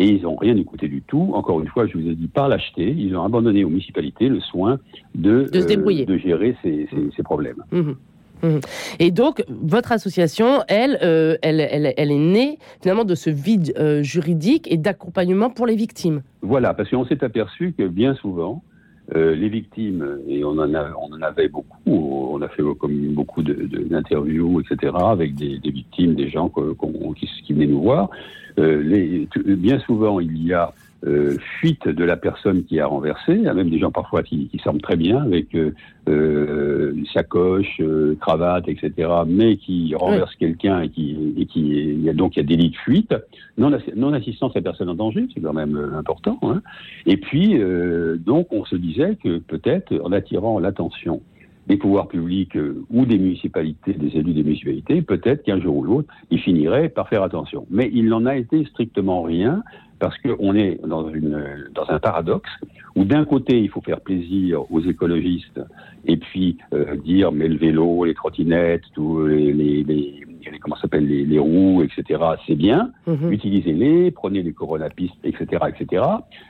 Et 0.00 0.06
ils 0.06 0.22
n'ont 0.22 0.36
rien 0.36 0.56
écouté 0.56 0.88
du 0.88 1.00
tout. 1.02 1.30
Encore 1.34 1.60
une 1.60 1.68
fois, 1.68 1.86
je 1.86 1.96
vous 1.96 2.06
ai 2.08 2.14
dit 2.14 2.26
par 2.26 2.48
l'acheter, 2.48 2.90
ils 2.90 3.16
ont 3.16 3.22
abandonné 3.24 3.64
aux 3.64 3.68
municipalités 3.68 4.28
le 4.28 4.40
soin 4.40 4.78
de, 5.14 5.48
De 5.52 5.60
se 5.60 5.66
débrouiller. 5.66 6.04
de 6.06 6.18
gérer 6.18 6.56
ces, 6.62 6.88
ces- 6.90 7.08
ces 7.16 7.22
problèmes. 7.22 7.62
Mhm. 7.70 7.94
Mhm. 8.42 8.60
Et 8.98 9.10
donc, 9.12 9.42
votre 9.48 9.92
association, 9.92 10.62
elle, 10.68 10.98
euh, 11.02 11.36
elle, 11.40 11.60
elle, 11.60 11.94
elle 11.96 12.10
est 12.10 12.18
née 12.18 12.58
finalement 12.82 13.04
de 13.04 13.14
ce 13.14 13.30
vide 13.30 13.72
euh, 13.78 14.02
juridique 14.02 14.70
et 14.70 14.76
d'accompagnement 14.76 15.48
pour 15.48 15.66
les 15.66 15.76
victimes. 15.76 16.22
Voilà, 16.42 16.74
parce 16.74 16.90
qu'on 16.90 17.06
s'est 17.06 17.24
aperçu 17.24 17.72
que 17.78 17.84
bien 17.88 18.14
souvent, 18.16 18.62
euh, 19.14 19.34
les 19.36 19.48
victimes, 19.48 20.18
et 20.28 20.42
on 20.44 20.58
en, 20.58 20.74
a, 20.74 20.90
on 21.00 21.12
en 21.14 21.22
avait 21.22 21.48
beaucoup, 21.48 21.76
on 21.86 22.42
a 22.42 22.48
fait 22.48 22.62
comme 22.80 23.14
beaucoup 23.14 23.42
de- 23.42 23.54
de- 23.54 23.84
d'interviews, 23.84 24.60
etc., 24.60 24.92
avec 25.00 25.34
des, 25.36 25.58
victimes, 25.70 26.14
des 26.14 26.28
gens 26.28 26.48
que- 26.48 26.72
qu'on- 26.72 27.12
qui, 27.12 27.26
qui 27.44 27.52
venaient 27.52 27.66
nous 27.68 27.82
voir. 27.82 28.10
Euh, 28.58 28.82
les, 28.82 29.28
bien 29.54 29.78
souvent, 29.80 30.18
il 30.18 30.44
y 30.44 30.52
a 30.52 30.72
euh, 31.04 31.36
fuite 31.60 31.86
de 31.86 32.04
la 32.04 32.16
personne 32.16 32.64
qui 32.64 32.80
a 32.80 32.86
renversé. 32.86 33.34
Il 33.34 33.42
y 33.42 33.48
a 33.48 33.54
même 33.54 33.68
des 33.68 33.78
gens 33.78 33.90
parfois 33.90 34.22
qui, 34.22 34.48
qui 34.48 34.58
semblent 34.58 34.80
très 34.80 34.96
bien 34.96 35.22
avec 35.22 35.54
euh, 35.54 35.74
euh 36.08 36.94
sacoche, 37.12 37.80
euh, 37.80 38.16
cravate, 38.18 38.66
etc., 38.66 39.08
mais 39.26 39.58
qui 39.58 39.94
renversent 39.94 40.34
quelqu'un 40.36 40.80
et 40.80 40.88
qui, 40.88 41.34
et 41.36 41.44
qui 41.44 41.68
il 41.68 42.02
y 42.02 42.08
a 42.08 42.14
donc 42.14 42.36
il 42.36 42.40
y 42.40 42.42
a 42.42 42.46
délit 42.46 42.70
de 42.70 42.76
fuite, 42.76 43.14
non, 43.58 43.70
non 43.94 44.14
assistance 44.14 44.56
à 44.56 44.62
personne 44.62 44.88
en 44.88 44.94
danger, 44.94 45.26
c'est 45.34 45.40
quand 45.40 45.52
même 45.52 45.76
important. 45.96 46.38
Hein. 46.42 46.62
Et 47.04 47.18
puis 47.18 47.60
donc 48.18 48.48
on 48.52 48.64
se 48.64 48.76
disait 48.76 49.16
que 49.22 49.38
peut-être 49.38 49.94
en 50.02 50.12
attirant 50.12 50.58
l'attention 50.58 51.20
des 51.66 51.76
pouvoirs 51.76 52.08
publics 52.08 52.56
ou 52.90 53.06
des 53.06 53.18
municipalités, 53.18 53.92
des 53.92 54.16
élus 54.16 54.32
des 54.32 54.42
municipalités, 54.42 55.02
peut-être 55.02 55.42
qu'un 55.42 55.60
jour 55.60 55.76
ou 55.76 55.82
l'autre, 55.82 56.12
ils 56.30 56.40
finiraient 56.40 56.88
par 56.88 57.08
faire 57.08 57.22
attention. 57.22 57.66
Mais 57.70 57.90
il 57.92 58.06
n'en 58.06 58.26
a 58.26 58.36
été 58.36 58.64
strictement 58.66 59.22
rien 59.22 59.62
parce 59.98 60.16
qu'on 60.18 60.54
est 60.54 60.78
dans, 60.86 61.08
une, 61.08 61.68
dans 61.74 61.88
un 61.88 61.98
paradoxe 61.98 62.50
où 62.94 63.04
d'un 63.04 63.24
côté 63.24 63.58
il 63.58 63.68
faut 63.68 63.80
faire 63.80 64.00
plaisir 64.00 64.70
aux 64.70 64.80
écologistes 64.80 65.60
et 66.04 66.16
puis 66.16 66.58
euh, 66.74 66.96
dire 66.96 67.32
mais 67.32 67.48
le 67.48 67.56
vélo, 67.56 68.04
les 68.04 68.14
trottinettes, 68.14 68.82
tous 68.94 69.26
les, 69.26 69.52
les, 69.52 69.82
les, 69.84 70.26
comment 70.60 70.76
s'appelle 70.76 71.06
les, 71.06 71.24
les, 71.24 71.38
roues, 71.38 71.82
etc. 71.82 72.20
C'est 72.46 72.54
bien, 72.54 72.92
mhm. 73.06 73.32
utilisez-les, 73.32 74.10
prenez 74.10 74.42
les 74.42 74.52
coronapistes, 74.52 75.14
etc., 75.24 75.64
etc. 75.68 76.04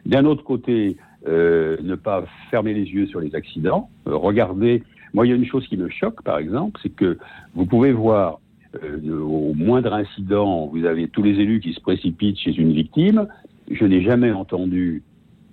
D'un 0.04 0.24
autre 0.24 0.44
côté, 0.44 0.96
euh, 1.28 1.76
ne 1.82 1.94
pas 1.94 2.24
fermer 2.50 2.74
les 2.74 2.84
yeux 2.84 3.06
sur 3.06 3.20
les 3.20 3.34
accidents. 3.34 3.90
Euh, 4.06 4.14
regardez, 4.14 4.82
moi 5.16 5.26
il 5.26 5.30
y 5.30 5.32
a 5.32 5.36
une 5.36 5.46
chose 5.46 5.66
qui 5.66 5.78
me 5.78 5.88
choque 5.88 6.22
par 6.22 6.38
exemple, 6.38 6.78
c'est 6.82 6.94
que 6.94 7.18
vous 7.54 7.64
pouvez 7.64 7.90
voir 7.90 8.38
euh, 8.84 9.20
au 9.20 9.54
moindre 9.54 9.94
incident, 9.94 10.66
vous 10.66 10.84
avez 10.84 11.08
tous 11.08 11.22
les 11.22 11.40
élus 11.40 11.60
qui 11.60 11.72
se 11.72 11.80
précipitent 11.80 12.38
chez 12.38 12.54
une 12.54 12.72
victime. 12.72 13.26
Je 13.70 13.84
n'ai 13.86 14.02
jamais 14.02 14.30
entendu, 14.30 15.02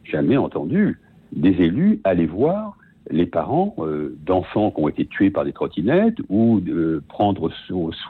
jamais 0.03 0.35
entendu 0.35 0.99
des 1.31 1.51
élus 1.61 2.01
aller 2.03 2.25
voir 2.25 2.77
les 3.09 3.25
parents 3.25 3.75
euh, 3.79 4.17
d'enfants 4.25 4.71
qui 4.71 4.81
ont 4.81 4.87
été 4.87 5.05
tués 5.05 5.29
par 5.29 5.43
des 5.45 5.51
trottinettes 5.51 6.17
ou 6.29 6.59
de 6.61 7.03
prendre 7.09 7.51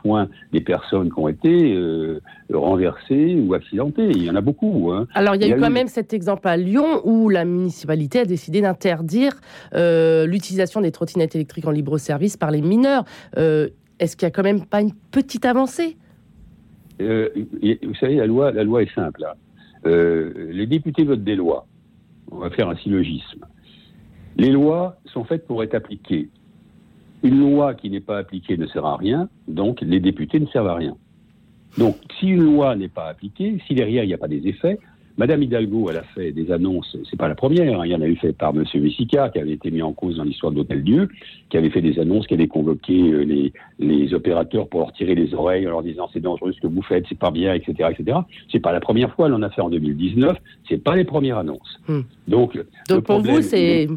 soin 0.01 0.29
des 0.51 0.61
personnes 0.61 1.11
qui 1.11 1.19
ont 1.19 1.27
été 1.27 1.73
euh, 1.73 2.21
renversées 2.53 3.35
ou 3.39 3.53
accidentées. 3.53 4.09
Il 4.09 4.23
y 4.23 4.29
en 4.29 4.35
a 4.35 4.41
beaucoup. 4.41 4.91
Hein. 4.91 5.07
Alors 5.13 5.35
il 5.35 5.41
y 5.41 5.51
a, 5.51 5.57
eu 5.57 5.59
quand 5.59 5.71
même 5.71 5.87
cet 5.87 6.13
exemple 6.13 6.47
à 6.47 6.57
Lyon 6.57 7.01
où 7.05 7.29
la 7.29 7.45
municipalité 7.45 8.19
a 8.19 8.25
décidé 8.25 8.61
d'interdire 8.61 9.33
l'utilisation 9.73 10.81
des 10.81 10.91
trottinettes 10.91 11.35
électriques 11.35 11.67
en 11.67 11.71
libre 11.71 11.97
service 11.97 12.37
par 12.37 12.51
les 12.51 12.61
mineurs 12.61 13.05
est-ce 14.03 14.17
qu'il 14.17 14.25
n'y 14.25 14.31
a 14.31 14.31
quand 14.31 14.43
même 14.43 14.65
pas 14.65 14.81
une 14.81 14.93
petite 15.11 15.45
avancée? 15.45 15.97
Euh, 17.01 17.29
Vous 17.83 17.95
savez, 17.95 18.15
la 18.15 18.27
loi, 18.27 18.51
la 18.51 18.63
loi 18.63 18.83
est 18.83 18.93
simple. 18.93 19.23
Euh, 19.85 20.51
les 20.51 20.67
députés 20.67 21.03
votent 21.03 21.23
des 21.23 21.35
lois. 21.35 21.65
On 22.31 22.37
va 22.37 22.49
faire 22.49 22.69
un 22.69 22.75
syllogisme. 22.75 23.45
Les 24.37 24.49
lois 24.49 24.97
sont 25.05 25.23
faites 25.23 25.45
pour 25.45 25.63
être 25.63 25.75
appliquées. 25.75 26.29
Une 27.23 27.39
loi 27.39 27.73
qui 27.73 27.89
n'est 27.89 28.01
pas 28.01 28.17
appliquée 28.17 28.57
ne 28.57 28.67
sert 28.67 28.85
à 28.85 28.97
rien, 28.97 29.29
donc 29.47 29.81
les 29.81 29.99
députés 29.99 30.39
ne 30.39 30.47
servent 30.47 30.67
à 30.67 30.75
rien. 30.75 30.97
Donc, 31.77 31.95
si 32.19 32.27
une 32.27 32.43
loi 32.43 32.75
n'est 32.75 32.89
pas 32.89 33.07
appliquée, 33.07 33.57
si 33.67 33.73
derrière 33.73 34.03
il 34.03 34.07
n'y 34.07 34.13
a 34.13 34.17
pas 34.17 34.27
des 34.27 34.47
effets, 34.47 34.77
Madame 35.15 35.43
Hidalgo, 35.43 35.89
elle 35.91 35.97
a 35.97 36.03
fait 36.03 36.31
des 36.31 36.51
annonces, 36.51 36.97
c'est 37.09 37.17
pas 37.17 37.27
la 37.27 37.35
première, 37.35 37.81
hein. 37.81 37.85
il 37.85 37.91
y 37.91 37.95
en 37.95 38.01
a 38.01 38.07
eu 38.07 38.15
fait 38.15 38.33
par 38.33 38.51
Monsieur 38.51 38.81
Messica, 38.81 39.29
qui 39.29 39.37
avait 39.37 39.51
été 39.51 39.69
mis 39.69 39.83
en 39.83 39.93
cause 39.93 40.17
dans 40.17 40.23
l'histoire 40.23 40.51
d'Hôtel 40.51 40.83
Dieu, 40.83 41.07
qui 41.49 41.57
avait 41.57 41.69
fait 41.69 41.81
des 41.81 41.99
annonces, 41.99 42.25
qui 42.25 42.33
avait 42.33 42.47
convoqué 42.47 42.99
euh, 42.99 43.23
les, 43.23 43.53
les, 43.77 44.13
opérateurs 44.15 44.67
pour 44.67 44.79
leur 44.79 44.93
tirer 44.93 45.13
les 45.13 45.35
oreilles 45.35 45.67
en 45.67 45.69
leur 45.69 45.83
disant 45.83 46.09
c'est 46.11 46.19
dangereux 46.19 46.51
ce 46.53 46.59
que 46.59 46.67
vous 46.67 46.81
faites, 46.81 47.05
c'est 47.09 47.17
pas 47.17 47.29
bien, 47.29 47.53
etc., 47.53 47.91
etc. 47.91 48.17
C'est 48.51 48.59
pas 48.59 48.71
la 48.71 48.79
première 48.79 49.13
fois, 49.13 49.27
elle 49.27 49.35
en 49.35 49.43
a 49.43 49.51
fait 49.51 49.61
en 49.61 49.69
2019, 49.69 50.35
c'est 50.67 50.83
pas 50.83 50.95
les 50.95 51.03
premières 51.05 51.37
annonces. 51.37 51.79
Hmm. 51.87 52.01
Donc, 52.27 52.59
Donc 52.89 53.03
pour 53.03 53.21
vous, 53.21 53.43
c'est 53.43 53.87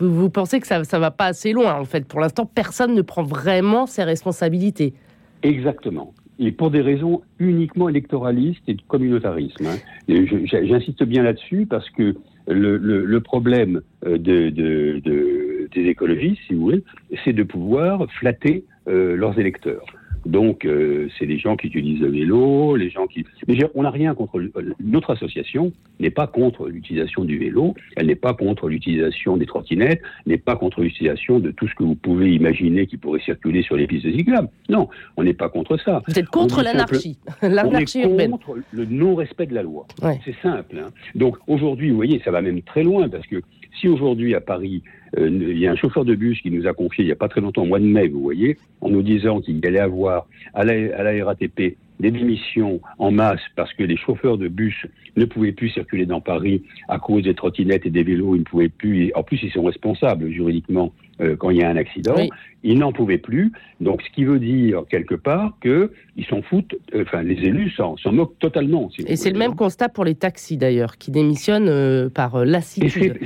vous, 0.00 0.30
pensez 0.30 0.60
que 0.60 0.66
ça, 0.66 0.82
ça 0.84 0.98
va 0.98 1.10
pas 1.10 1.26
assez 1.26 1.52
loin 1.52 1.74
en 1.74 1.84
fait. 1.84 2.06
Pour 2.06 2.20
l'instant, 2.20 2.46
personne 2.46 2.94
ne 2.94 3.02
prend 3.02 3.22
vraiment 3.22 3.86
ses 3.86 4.04
responsabilités. 4.04 4.94
Exactement 5.42 6.14
et 6.40 6.52
pour 6.52 6.70
des 6.70 6.80
raisons 6.80 7.20
uniquement 7.38 7.88
électoralistes 7.88 8.62
et 8.66 8.74
de 8.74 8.80
communautarisme. 8.88 9.66
Hein. 9.66 9.76
J'insiste 10.08 11.04
bien 11.04 11.22
là-dessus 11.22 11.66
parce 11.66 11.88
que 11.90 12.16
le, 12.48 13.18
problème 13.18 13.82
euh, 14.06 14.16
de, 14.16 14.48
de, 14.48 15.00
de, 15.04 15.68
des 15.72 15.86
écologistes, 15.88 16.40
si 16.48 16.54
vous 16.54 16.62
voulez, 16.62 16.84
c'est 17.24 17.34
de 17.34 17.42
pouvoir 17.42 18.06
flatter 18.18 18.64
euh, 18.88 19.16
leurs 19.16 19.38
électeurs. 19.38 19.84
Donc, 20.26 20.64
euh, 20.64 21.08
c'est 21.18 21.26
les 21.26 21.38
gens 21.38 21.56
qui 21.56 21.68
utilisent 21.68 22.00
le 22.00 22.10
vélo, 22.10 22.76
les 22.76 22.90
gens 22.90 23.06
qui. 23.06 23.24
Mais 23.48 23.58
on 23.74 23.82
n'a 23.82 23.90
rien 23.90 24.14
contre. 24.14 24.40
Notre 24.80 25.10
association 25.10 25.72
n'est 25.98 26.10
pas 26.10 26.26
contre 26.26 26.68
l'utilisation 26.68 27.24
du 27.24 27.38
vélo, 27.38 27.74
elle 27.96 28.06
n'est 28.06 28.14
pas 28.14 28.34
contre 28.34 28.68
l'utilisation 28.68 29.36
des 29.36 29.46
trottinettes, 29.46 30.02
n'est 30.26 30.38
pas 30.38 30.56
contre 30.56 30.82
l'utilisation 30.82 31.40
de 31.40 31.50
tout 31.50 31.68
ce 31.68 31.74
que 31.74 31.84
vous 31.84 31.94
pouvez 31.94 32.34
imaginer 32.34 32.86
qui 32.86 32.96
pourrait 32.96 33.20
circuler 33.20 33.62
sur 33.62 33.76
les 33.76 33.86
pistes 33.86 34.10
cyclables. 34.10 34.48
Non, 34.68 34.88
on 35.16 35.24
n'est 35.24 35.34
pas 35.34 35.48
contre 35.48 35.78
ça. 35.78 36.02
Vous 36.06 36.18
êtes 36.18 36.28
contre 36.28 36.62
l'anarchie, 36.62 37.18
l'anarchie 37.42 38.02
urbaine. 38.02 38.32
contre 38.32 38.58
le 38.72 38.84
non-respect 38.84 39.46
de 39.46 39.54
la 39.54 39.62
loi. 39.62 39.86
C'est 40.24 40.36
simple. 40.42 40.76
Hein. 40.78 40.90
Donc, 41.14 41.36
aujourd'hui, 41.46 41.90
vous 41.90 41.96
voyez, 41.96 42.20
ça 42.24 42.30
va 42.30 42.42
même 42.42 42.62
très 42.62 42.82
loin 42.82 43.08
parce 43.08 43.26
que 43.26 43.42
si 43.80 43.88
aujourd'hui 43.88 44.34
à 44.34 44.40
Paris, 44.40 44.82
euh, 44.84 44.99
il 45.16 45.58
y 45.58 45.66
a 45.66 45.72
un 45.72 45.76
chauffeur 45.76 46.04
de 46.04 46.14
bus 46.14 46.40
qui 46.40 46.50
nous 46.50 46.66
a 46.66 46.72
confié 46.72 47.04
il 47.04 47.06
n'y 47.06 47.12
a 47.12 47.16
pas 47.16 47.28
très 47.28 47.40
longtemps, 47.40 47.62
au 47.62 47.66
mois 47.66 47.80
de 47.80 47.84
mai, 47.84 48.08
vous 48.08 48.20
voyez, 48.20 48.56
en 48.80 48.90
nous 48.90 49.02
disant 49.02 49.40
qu'il 49.40 49.64
allait 49.66 49.80
avoir 49.80 50.26
à 50.54 50.64
la, 50.64 50.72
à 50.96 51.02
la 51.02 51.24
RATP 51.24 51.76
des 52.00 52.10
démissions 52.10 52.80
en 52.98 53.10
masse 53.10 53.40
parce 53.56 53.72
que 53.74 53.82
les 53.82 53.96
chauffeurs 53.96 54.38
de 54.38 54.48
bus 54.48 54.86
ne 55.16 55.24
pouvaient 55.24 55.52
plus 55.52 55.68
circuler 55.68 56.06
dans 56.06 56.20
Paris 56.20 56.62
à 56.88 56.98
cause 56.98 57.24
des 57.24 57.34
trottinettes 57.34 57.86
et 57.86 57.90
des 57.90 58.02
vélos, 58.02 58.36
ils 58.36 58.40
ne 58.40 58.44
pouvaient 58.44 58.68
plus, 58.68 59.12
en 59.14 59.22
plus 59.22 59.42
ils 59.42 59.52
sont 59.52 59.64
responsables 59.64 60.30
juridiquement 60.30 60.92
euh, 61.20 61.36
quand 61.36 61.50
il 61.50 61.58
y 61.58 61.62
a 61.62 61.68
un 61.68 61.76
accident, 61.76 62.16
ils 62.62 62.78
n'en 62.78 62.92
pouvaient 62.92 63.18
plus. 63.18 63.52
Donc, 63.80 64.02
ce 64.02 64.10
qui 64.10 64.24
veut 64.24 64.38
dire 64.38 64.84
quelque 64.90 65.14
part 65.14 65.56
que 65.60 65.92
ils 66.16 66.24
s'en 66.26 66.42
foutent. 66.42 66.74
Euh, 66.94 67.02
enfin, 67.02 67.22
les 67.22 67.34
élus 67.34 67.70
s'en 67.70 67.96
moquent 68.12 68.38
totalement. 68.38 68.90
et 69.06 69.16
c'est 69.16 69.30
le 69.30 69.38
même 69.38 69.54
constat 69.54 69.88
pour 69.88 70.04
les 70.04 70.14
taxis 70.14 70.56
d'ailleurs, 70.56 70.98
qui 70.98 71.10
démissionnent 71.10 71.68
euh, 71.68 72.08
par 72.08 72.44
lassitude. 72.44 73.18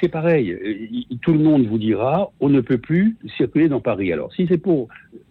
C'est 0.00 0.08
pareil. 0.08 0.56
Tout 1.22 1.32
le 1.32 1.40
monde 1.40 1.66
vous 1.66 1.78
dira, 1.78 2.30
on 2.40 2.48
ne 2.48 2.60
peut 2.60 2.78
plus 2.78 3.16
circuler 3.36 3.68
dans 3.68 3.80
Paris. 3.80 4.12
Alors, 4.12 4.32
si 4.34 4.46
c'est 4.48 4.58
pour 4.58 4.88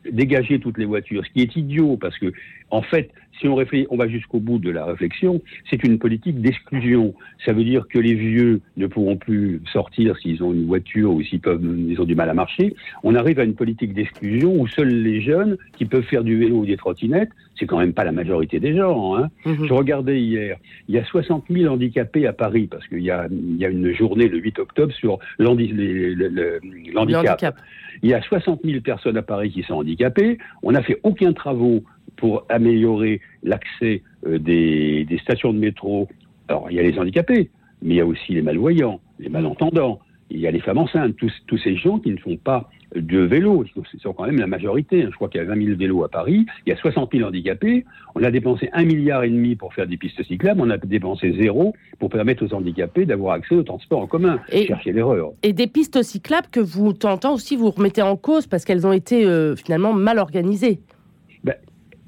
dégager 0.10 0.60
toutes 0.60 0.78
les 0.78 0.86
voitures, 0.86 1.24
ce 1.26 1.32
qui 1.32 1.42
est 1.42 1.56
idiot, 1.56 1.98
parce 1.98 2.18
que 2.18 2.32
en 2.72 2.82
fait, 2.82 3.12
si 3.40 3.48
on 3.48 3.56
réfléchit, 3.56 3.88
on 3.90 3.98
va 3.98 4.08
jusqu'au 4.08 4.40
bout 4.40 4.60
de 4.60 4.70
la 4.70 4.86
réflexion, 4.86 5.42
c'est 5.70 5.84
une 5.84 5.98
politique 5.98 6.42
d'exclusion. 6.42 7.14
Ça 7.46 7.54
veut 7.54 7.64
dire 7.64 7.88
que 7.88 8.00
les 8.00 8.14
vieux 8.14 8.62
ne 8.78 8.88
pourront 8.88 9.18
plus 9.18 9.62
sortir 9.72 10.18
s'ils 10.18 10.44
ont 10.44 10.54
une 10.54 10.66
voiture 10.66 11.14
ou 11.14 11.24
s'ils 11.24 11.40
peuvent, 11.40 11.64
ils 11.64 12.00
ont 12.02 12.06
du 12.06 12.16
mal 12.16 12.30
à 12.30 12.34
marcher. 12.34 12.76
On 13.04 13.16
arrive 13.16 13.40
à 13.40 13.44
une 13.44 13.56
politique 13.56 13.94
d'exclusion 13.94 14.60
où 14.60 14.68
seuls 14.68 14.90
les 14.90 15.22
jeunes 15.22 15.58
qui 15.78 15.86
peuvent 15.86 16.04
faire 16.04 16.24
du 16.24 16.38
vélo 16.38 16.58
ou 16.58 16.66
des 16.66 16.78
trottinettes, 16.78 17.30
c'est 17.58 17.66
quand 17.66 17.80
même 17.80 17.94
pas 17.94 18.04
la 18.04 18.12
majorité 18.12 18.60
des 18.60 18.76
gens. 18.76 19.16
Hein. 19.16 19.30
Mhm. 19.46 19.68
Je 19.68 19.74
regardais 19.74 20.20
hier, 20.20 20.58
il 20.88 20.96
y 20.96 20.98
a 20.98 21.06
60 21.06 21.46
000 21.50 21.74
handicapés 21.74 22.28
à 22.28 22.34
Paris 22.34 22.68
parce 22.70 22.88
qu'il 22.88 23.00
y 23.00 23.10
y 23.10 23.66
a 23.66 23.70
une 23.70 23.94
journée 23.94 24.28
le 24.28 24.38
8 24.38 24.60
octobre 24.60 24.94
sur 24.94 25.20
l'handicap. 25.38 27.56
Il 28.02 28.10
y 28.10 28.14
a 28.14 28.22
60 28.22 28.62
000 28.64 28.82
personnes 28.82 29.18
à 29.18 29.22
Paris 29.22 29.52
qui 29.52 29.64
sont 29.64 29.76
handicapées. 29.76 30.38
On 30.64 30.72
n'a 30.72 30.82
fait 30.82 31.00
aucun 31.04 31.34
travaux 31.34 31.84
pour 32.20 32.46
améliorer 32.50 33.22
l'accès 33.44 34.04
euh, 34.28 34.38
des, 34.38 35.06
des, 35.06 35.18
stations 35.20 35.54
de 35.54 35.60
métro. 35.60 36.08
Alors, 36.48 36.70
il 36.70 36.76
y 36.76 36.80
a 36.80 36.84
les 36.84 36.98
handicapés, 37.00 37.50
mais 37.82 37.96
il 37.96 37.98
y 37.98 38.02
a 38.02 38.06
aussi 38.06 38.34
les 38.34 38.42
malvoyants, 38.42 39.00
les 39.20 39.30
malentendants, 39.30 40.00
il 40.30 40.40
y 40.40 40.48
a 40.48 40.52
les 40.52 40.60
femmes 40.60 40.78
enceintes, 40.78 41.16
tous, 41.16 41.32
tous 41.48 41.58
ces 41.58 41.76
gens 41.76 42.00
qui 42.00 42.12
ne 42.12 42.18
font 42.18 42.38
pas 42.38 42.70
de 42.96 43.20
vélo. 43.20 43.66
C'est 43.92 44.02
quand 44.04 44.26
même 44.26 44.40
la 44.40 44.48
majorité. 44.48 45.04
Hein. 45.04 45.10
Je 45.12 45.16
crois 45.16 45.30
qu'il 45.30 45.42
y 45.42 45.44
a 45.44 45.48
20 45.48 45.64
000 45.64 45.78
vélos 45.78 46.04
à 46.04 46.10
Paris. 46.10 46.46
Il 46.66 46.70
y 46.70 46.74
a 46.74 46.78
60 46.78 47.12
000 47.14 47.28
handicapés. 47.28 47.86
On 48.16 48.24
a 48.24 48.32
dépensé 48.32 48.70
un 48.74 48.84
milliard 48.84 49.24
et 49.24 49.30
demi 49.30 49.56
pour 49.56 49.74
faire 49.74 49.88
des 49.88 49.98
pistes 49.98 50.24
cyclables. 50.24 50.62
On 50.62 50.70
a 50.70 50.78
dépensé 50.78 51.34
zéro 51.40 51.74
pour 52.00 52.10
permettre 52.10 52.46
aux 52.46 52.54
handicapés 52.54 53.06
d'avoir 53.06 53.34
accès 53.34 53.56
au 53.56 53.64
transport 53.64 54.02
en 54.02 54.08
commun. 54.08 54.40
Et, 54.52 54.66
Cherchez 54.66 54.92
l'erreur. 54.92 55.32
Et 55.44 55.54
des 55.54 55.68
pistes 55.68 56.02
cyclables 56.04 56.48
que 56.52 56.60
vous 56.60 56.94
tentez 56.94 57.28
aussi 57.28 57.56
vous 57.56 57.72
remettez 57.72 58.02
en 58.02 58.16
cause 58.16 58.48
parce 58.48 58.66
qu'elles 58.66 58.88
ont 58.88 58.94
été 58.94 59.26
euh, 59.26 59.56
finalement 59.56 59.94
mal 59.94 60.20
organisées. 60.20 60.80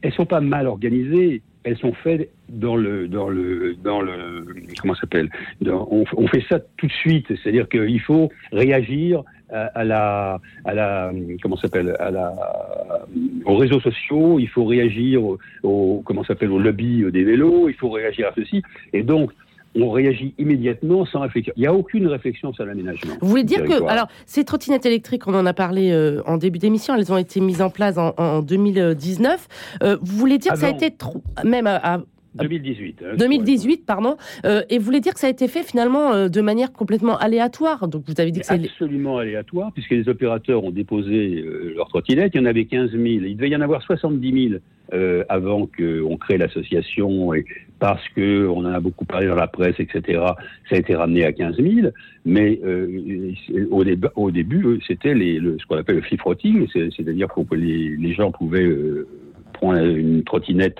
Elles 0.01 0.13
sont 0.13 0.25
pas 0.25 0.41
mal 0.41 0.67
organisées. 0.67 1.41
Elles 1.63 1.77
sont 1.77 1.93
faites 1.93 2.29
dans 2.49 2.75
le 2.75 3.07
dans 3.07 3.29
le 3.29 3.75
dans 3.83 4.01
le 4.01 4.45
comment 4.81 4.95
s'appelle 4.95 5.29
on, 5.63 6.27
fait 6.27 6.43
ça 6.49 6.59
tout 6.77 6.87
de 6.87 6.91
suite. 6.91 7.27
C'est-à-dire 7.27 7.69
qu'il 7.69 8.01
faut 8.01 8.31
réagir 8.51 9.23
à, 9.51 9.83
la 9.83 10.39
à 10.65 10.73
la 10.73 11.11
comment 11.41 11.57
s'appelle 11.57 11.95
à 11.99 12.09
la 12.09 12.33
aux 13.45 13.57
réseaux 13.57 13.79
sociaux. 13.79 14.39
Il 14.39 14.47
faut 14.47 14.65
réagir 14.65 15.21
au, 15.61 16.01
comment 16.03 16.23
s'appelle 16.23 16.49
au 16.49 16.57
lobby 16.57 17.03
des 17.11 17.23
vélos. 17.23 17.69
Il 17.69 17.75
faut 17.75 17.91
réagir 17.91 18.27
à 18.29 18.31
ceci. 18.35 18.63
Et 18.93 19.03
donc 19.03 19.31
on 19.75 19.91
réagit 19.91 20.33
immédiatement 20.37 21.05
sans 21.05 21.21
réflexion. 21.21 21.53
Il 21.55 21.61
n'y 21.61 21.67
a 21.67 21.73
aucune 21.73 22.07
réflexion 22.07 22.53
sur 22.53 22.65
l'aménagement. 22.65 23.13
Vous 23.21 23.27
voulez 23.27 23.43
dire 23.43 23.63
que, 23.63 23.83
alors, 23.87 24.07
ces 24.25 24.43
trottinettes 24.43 24.85
électriques, 24.85 25.27
on 25.27 25.33
en 25.33 25.45
a 25.45 25.53
parlé 25.53 25.91
euh, 25.91 26.21
en 26.25 26.37
début 26.37 26.59
d'émission, 26.59 26.95
elles 26.95 27.11
ont 27.11 27.17
été 27.17 27.39
mises 27.39 27.61
en 27.61 27.69
place 27.69 27.97
en, 27.97 28.41
2019. 28.41 29.47
Euh, 29.83 29.97
vous 30.01 30.17
voulez 30.17 30.37
dire 30.37 30.53
que 30.53 30.59
ça 30.59 30.67
a 30.67 30.71
été 30.71 30.91
trop, 30.91 31.23
même 31.43 31.67
2018. 32.35 33.03
hein, 33.05 33.15
2018, 33.17 33.85
pardon. 33.85 34.15
Euh, 34.45 34.61
et 34.69 34.77
vous 34.77 34.85
voulez 34.85 34.99
dire 35.01 35.13
que 35.13 35.19
ça 35.19 35.27
a 35.27 35.29
été 35.29 35.47
fait 35.47 35.63
finalement 35.63 36.13
euh, 36.13 36.29
de 36.29 36.41
manière 36.41 36.71
complètement 36.71 37.17
aléatoire? 37.17 37.87
Donc 37.87 38.03
vous 38.07 38.13
avez 38.19 38.31
dit 38.31 38.39
que 38.39 38.45
C'est 38.45 38.53
absolument 38.53 39.17
aléatoire, 39.17 39.71
puisque 39.73 39.91
les 39.91 40.07
opérateurs 40.07 40.63
ont 40.63 40.71
déposé 40.71 41.41
euh, 41.45 41.73
leur 41.75 41.89
trottinette. 41.89 42.31
Il 42.35 42.41
y 42.41 42.43
en 42.43 42.45
avait 42.45 42.65
15 42.65 42.91
000. 42.91 43.03
Il 43.03 43.35
devait 43.35 43.49
y 43.49 43.55
en 43.55 43.61
avoir 43.61 43.81
70 43.83 44.49
000 44.49 44.61
euh, 44.93 45.23
avant 45.29 45.67
qu'on 45.67 46.17
crée 46.17 46.37
l'association, 46.37 47.33
et 47.33 47.45
parce 47.79 48.07
que 48.15 48.47
on 48.47 48.59
en 48.59 48.65
a 48.73 48.79
beaucoup 48.79 49.05
parlé 49.05 49.27
dans 49.27 49.35
la 49.35 49.47
presse, 49.47 49.75
etc. 49.79 50.21
Ça 50.69 50.75
a 50.75 50.77
été 50.77 50.95
ramené 50.95 51.25
à 51.25 51.31
15 51.33 51.57
000. 51.57 51.87
Mais 52.25 52.59
au, 53.71 53.83
dé- 53.83 53.97
au 54.15 54.31
début, 54.31 54.79
c'était 54.87 55.13
le- 55.13 55.57
ce 55.59 55.65
qu'on 55.65 55.77
appelle 55.77 55.95
le 55.97 56.01
free-frotting, 56.01 56.67
c'est- 56.71 56.89
c'est-à-dire 56.95 57.27
que 57.27 57.55
les, 57.55 57.95
les 57.97 58.13
gens 58.13 58.31
pouvaient 58.31 58.69
prendre 59.53 59.83
une 59.83 60.23
trottinette 60.23 60.79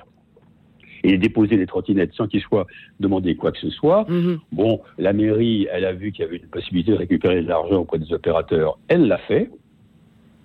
et 1.04 1.18
déposer 1.18 1.58
des 1.58 1.66
trottinettes 1.66 2.14
sans 2.14 2.28
qu'il 2.28 2.42
soit 2.42 2.68
demandé 3.00 3.36
quoi 3.36 3.52
que 3.52 3.58
ce 3.60 3.70
soit. 3.70 4.06
Mhm. 4.10 4.40
Bon, 4.52 4.82
la 4.98 5.14
mairie, 5.14 5.68
elle 5.72 5.86
a 5.86 5.94
vu 5.94 6.12
qu'il 6.12 6.26
y 6.26 6.28
avait 6.28 6.38
une 6.38 6.48
possibilité 6.48 6.92
de 6.92 6.98
récupérer 6.98 7.42
de 7.42 7.48
l'argent 7.48 7.78
auprès 7.82 8.00
des 8.00 8.12
opérateurs. 8.14 8.78
Elle 8.88 9.08
l'a 9.08 9.18
fait. 9.18 9.50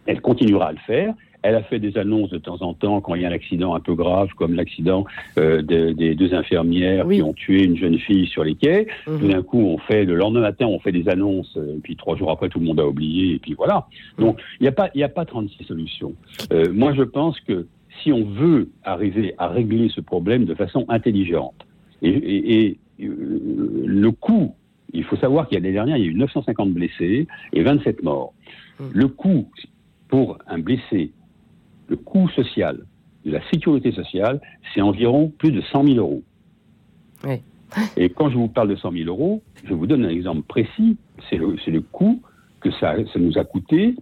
Elle 0.07 0.21
continuera 0.21 0.69
à 0.69 0.73
le 0.73 0.79
faire. 0.87 1.15
Elle 1.43 1.55
a 1.55 1.63
fait 1.63 1.79
des 1.79 1.97
annonces 1.97 2.31
de 2.31 2.39
temps 2.39 2.61
en 2.63 2.75
temps 2.75 3.01
quand 3.01 3.15
il 3.15 3.23
y 3.23 3.25
a 3.25 3.29
un 3.29 3.33
accident 3.33 3.75
un 3.75 3.81
peu 3.81 3.95
grave, 3.95 4.31
comme 4.37 4.55
l'accident 4.55 5.05
euh, 5.39 5.63
de- 5.63 5.93
des 5.93 6.15
deux 6.17 6.35
infirmières 6.35 7.07
Oui. 7.07 7.17
qui 7.17 7.23
ont 7.23 7.35
tué 7.35 7.63
une 7.65 7.77
jeune 7.77 7.99
fille 7.99 8.27
sur 8.27 8.43
les 8.43 8.57
quais. 8.57 8.89
Tout 9.05 9.13
Mhm. 9.13 9.29
d'un 9.31 9.43
coup, 9.43 9.61
on 9.61 9.79
fait 9.79 10.05
le 10.05 10.17
lendemain 10.17 10.41
matin, 10.41 10.67
on 10.67 10.81
fait 10.81 10.91
des 10.91 11.09
annonces, 11.09 11.57
euh, 11.57 11.77
et 11.77 11.81
puis 11.81 11.95
trois 11.95 12.17
jours 12.17 12.33
après, 12.33 12.49
tout 12.49 12.59
le 12.59 12.65
monde 12.65 12.81
a 12.81 12.87
oublié, 12.87 13.35
et 13.35 13.39
puis 13.39 13.55
voilà. 13.55 13.87
Donc, 14.19 14.41
il 14.59 14.65
n'y 14.65 14.69
a 14.69 14.73
pas, 14.73 14.91
il 14.95 15.03
a 15.05 15.09
pas 15.09 15.25
36 15.25 15.63
solutions. 15.65 16.15
Euh, 16.53 16.73
moi, 16.73 16.95
je 16.95 17.03
pense 17.03 17.39
que 17.41 17.67
si 18.03 18.13
on 18.13 18.25
veut 18.25 18.69
arriver 18.85 19.35
à 19.39 19.49
régler 19.49 19.89
ce 19.89 20.01
problème 20.01 20.45
de 20.45 20.55
façon 20.55 20.85
intelligente, 20.89 21.67
et, 22.03 22.11
et- 22.11 22.79
et, 22.99 23.07
euh, 23.07 23.83
le 23.87 24.11
coût, 24.11 24.55
il 24.93 25.05
faut 25.05 25.17
savoir 25.17 25.49
qu'il 25.49 25.57
y 25.57 25.59
a 25.59 25.61
l'année 25.61 25.73
dernière, 25.75 25.97
il 25.97 26.05
y 26.05 26.09
a 26.09 26.11
eu 26.11 26.15
950 26.15 26.73
blessés 26.73 27.27
et 27.53 27.63
27 27.63 28.03
morts. 28.03 28.33
Mm. 28.81 28.85
Le 28.93 29.09
coût 29.09 29.49
pour 30.09 30.39
un 30.47 30.59
blessé, 30.59 31.13
le 31.89 31.97
coût 31.97 32.29
social 32.31 32.79
de 33.25 33.33
la 33.33 33.41
sécurité 33.51 33.93
sociale, 33.93 34.41
c'est 34.75 34.81
environ 34.81 35.33
plus 35.39 35.51
de 35.53 35.61
100 35.61 35.85
000 35.85 35.97
euros. 35.99 36.23
Et 37.97 38.09
quand 38.09 38.31
je 38.31 38.37
vous 38.37 38.49
parle 38.49 38.69
de 38.69 38.77
100 38.77 38.93
000 38.93 39.05
euros, 39.09 39.43
je 39.65 39.75
vous 39.75 39.87
donne 39.87 40.05
un 40.05 40.09
exemple 40.11 40.43
précis. 40.43 40.97
C'est 41.29 41.37
le, 41.37 41.81
coût 41.81 42.23
que 42.61 42.71
ça, 42.73 42.95
ça 43.13 43.19
nous 43.19 43.37
a 43.39 43.45
coûté 43.45 43.97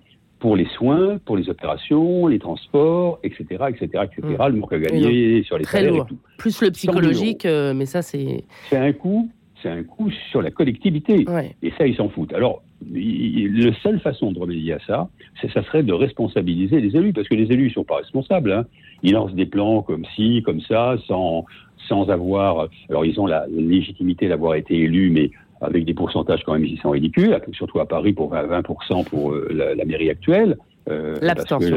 pour 0.44 0.56
les 0.56 0.66
soins, 0.76 1.16
pour 1.24 1.38
les 1.38 1.48
opérations, 1.48 2.26
les 2.26 2.38
transports, 2.38 3.18
etc., 3.22 3.64
etc., 3.70 4.04
etc., 4.04 4.36
le 4.48 4.56
manque 4.56 4.74
à 4.74 4.78
gagner 4.78 5.42
sur 5.42 5.56
les 5.56 5.64
Très 5.64 5.78
salaires 5.78 5.94
lourd. 5.94 6.04
et 6.04 6.08
tout. 6.10 6.18
Plus 6.36 6.60
le 6.60 6.66
100 6.66 6.70
000 6.70 6.72
psychologique, 6.72 7.46
euh, 7.46 7.72
mais 7.72 7.86
ça 7.86 8.02
c'est. 8.02 8.44
C'est 8.68 8.76
un 8.76 8.92
coût, 8.92 9.30
c'est 9.62 9.70
un 9.70 9.82
coût 9.82 10.10
sur 10.30 10.42
la 10.42 10.50
collectivité. 10.50 11.24
Ouais. 11.26 11.56
Et 11.62 11.72
ça, 11.78 11.86
ils 11.86 11.96
s'en 11.96 12.10
foutent. 12.10 12.34
Alors, 12.34 12.62
la 12.92 13.72
seule 13.82 14.00
façon 14.00 14.32
de 14.32 14.38
remédier 14.38 14.74
à 14.74 14.80
ça, 14.86 15.08
ça 15.40 15.62
serait 15.64 15.82
de 15.82 15.94
responsabiliser 15.94 16.78
les 16.78 16.94
élus, 16.94 17.14
parce 17.14 17.26
que 17.26 17.36
les 17.36 17.50
élus 17.50 17.68
ne 17.68 17.72
sont 17.72 17.84
pas 17.84 17.96
responsables. 17.96 18.52
Hein. 18.52 18.66
Ils 19.02 19.14
lancent 19.14 19.32
des 19.34 19.46
plans 19.46 19.80
comme 19.80 20.04
ci, 20.14 20.42
comme 20.44 20.60
ça, 20.60 20.96
sans, 21.06 21.46
sans 21.88 22.10
avoir. 22.10 22.68
Alors, 22.90 23.06
ils 23.06 23.18
ont 23.18 23.26
la 23.26 23.46
légitimité 23.48 24.28
d'avoir 24.28 24.56
été 24.56 24.78
élus, 24.78 25.08
mais 25.08 25.30
avec 25.64 25.84
des 25.84 25.94
pourcentages 25.94 26.42
quand 26.44 26.52
même 26.54 26.64
qui 26.64 26.76
sont 26.76 26.90
ridicules, 26.90 27.38
surtout 27.52 27.80
à 27.80 27.86
Paris 27.86 28.12
pour 28.12 28.32
20%, 28.32 28.62
20% 28.62 29.04
pour 29.04 29.32
euh, 29.32 29.48
la, 29.52 29.74
la 29.74 29.84
mairie 29.84 30.10
actuelle. 30.10 30.56
Euh, 30.88 31.16
L'abstention. 31.20 31.76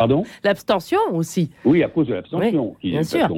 Pardon? 0.00 0.24
L'abstention 0.44 0.98
aussi. 1.12 1.50
Oui, 1.66 1.82
à 1.82 1.88
cause 1.88 2.06
de 2.06 2.14
l'abstention. 2.14 2.74
Oui, 2.82 2.90
bien 2.90 3.02
sûr. 3.02 3.28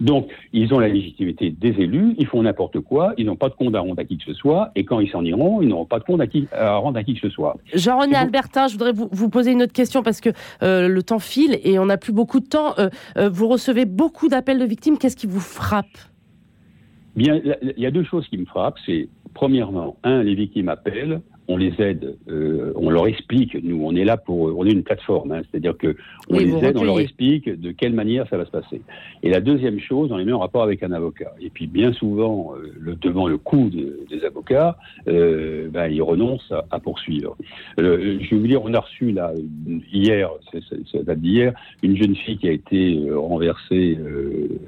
Donc, 0.00 0.28
ils 0.52 0.72
ont 0.72 0.78
la 0.78 0.86
légitimité 0.86 1.50
des 1.50 1.70
élus, 1.70 2.14
ils 2.18 2.26
font 2.26 2.40
n'importe 2.40 2.78
quoi, 2.78 3.14
ils 3.18 3.26
n'ont 3.26 3.34
pas 3.34 3.48
de 3.48 3.54
compte 3.54 3.74
à 3.74 3.80
rendre 3.80 3.98
à 3.98 4.04
qui 4.04 4.18
que 4.18 4.22
ce 4.22 4.32
soit, 4.32 4.70
et 4.76 4.84
quand 4.84 5.00
ils 5.00 5.10
s'en 5.10 5.24
iront, 5.24 5.60
ils 5.60 5.66
n'auront 5.66 5.86
pas 5.86 5.98
de 5.98 6.04
compte 6.04 6.20
à, 6.20 6.28
qui, 6.28 6.46
à 6.52 6.76
rendre 6.76 6.98
à 6.98 7.02
qui 7.02 7.14
que 7.14 7.20
ce 7.20 7.30
soit. 7.30 7.56
Jean-René. 7.74 8.14
Albertin, 8.14 8.68
je 8.68 8.74
voudrais 8.74 8.92
vous, 8.92 9.08
vous 9.10 9.28
poser 9.28 9.50
une 9.50 9.62
autre 9.62 9.72
question 9.72 10.04
parce 10.04 10.20
que 10.20 10.30
euh, 10.62 10.86
le 10.86 11.02
temps 11.02 11.18
file 11.18 11.58
et 11.64 11.80
on 11.80 11.86
n'a 11.86 11.96
plus 11.96 12.12
beaucoup 12.12 12.38
de 12.38 12.46
temps. 12.46 12.78
Euh, 12.78 12.90
euh, 13.16 13.28
vous 13.28 13.48
recevez 13.48 13.84
beaucoup 13.84 14.28
d'appels 14.28 14.60
de 14.60 14.64
victimes. 14.64 14.98
Qu'est-ce 14.98 15.16
qui 15.16 15.26
vous 15.26 15.40
frappe? 15.40 15.86
Bien, 17.16 17.40
il 17.62 17.74
y 17.76 17.86
a 17.86 17.90
deux 17.90 18.04
choses 18.04 18.26
qui 18.28 18.38
me 18.38 18.44
frappent. 18.44 18.78
C'est, 18.86 19.08
premièrement, 19.34 19.96
un, 20.02 20.22
les 20.22 20.34
victimes 20.34 20.68
appellent, 20.68 21.20
on 21.48 21.56
les 21.56 21.72
aide, 21.78 22.16
euh, 22.28 22.72
on 22.76 22.90
leur 22.90 23.06
explique. 23.06 23.54
Nous, 23.62 23.80
on 23.84 23.94
est 23.94 24.04
là 24.04 24.16
pour, 24.16 24.56
on 24.58 24.64
est 24.64 24.70
une 24.72 24.82
plateforme, 24.82 25.32
hein, 25.32 25.42
c'est-à-dire 25.50 25.76
que 25.76 25.94
on 26.30 26.36
Oui, 26.38 26.44
les 26.46 26.64
aide, 26.64 26.76
on 26.78 26.84
leur 26.84 27.00
explique 27.00 27.48
de 27.48 27.70
quelle 27.70 27.92
manière 27.92 28.26
ça 28.28 28.36
va 28.36 28.44
se 28.46 28.50
passer. 28.50 28.80
Et 29.22 29.30
la 29.30 29.40
deuxième 29.40 29.78
chose, 29.78 30.10
on 30.12 30.16
les 30.16 30.24
met 30.24 30.32
en 30.32 30.38
rapport 30.38 30.62
avec 30.62 30.82
un 30.82 30.92
avocat. 30.92 31.32
Et 31.40 31.50
puis, 31.50 31.66
bien 31.66 31.92
souvent, 31.92 32.54
euh, 32.56 32.72
le, 32.80 32.94
devant 32.94 33.28
le 33.28 33.36
de- 33.36 33.98
des 34.10 34.24
avocats, 34.24 34.76
euh, 35.08 35.68
ben, 35.70 35.88
ils 35.88 36.02
renoncent 36.02 36.50
à, 36.52 36.64
à 36.70 36.78
poursuivre. 36.80 37.36
Je 37.78 37.82
vais 37.84 38.36
vous 38.36 38.46
dire, 38.46 38.62
on 38.64 38.72
a 38.74 38.80
reçu 38.80 39.12
là 39.12 39.32
hier, 39.92 40.30
ça 40.92 41.02
date 41.02 41.20
d'hier, 41.20 41.52
une 41.82 41.96
jeune 41.96 42.16
fille 42.16 42.38
qui 42.38 42.48
a 42.48 42.52
été 42.52 43.00
renversée 43.14 43.98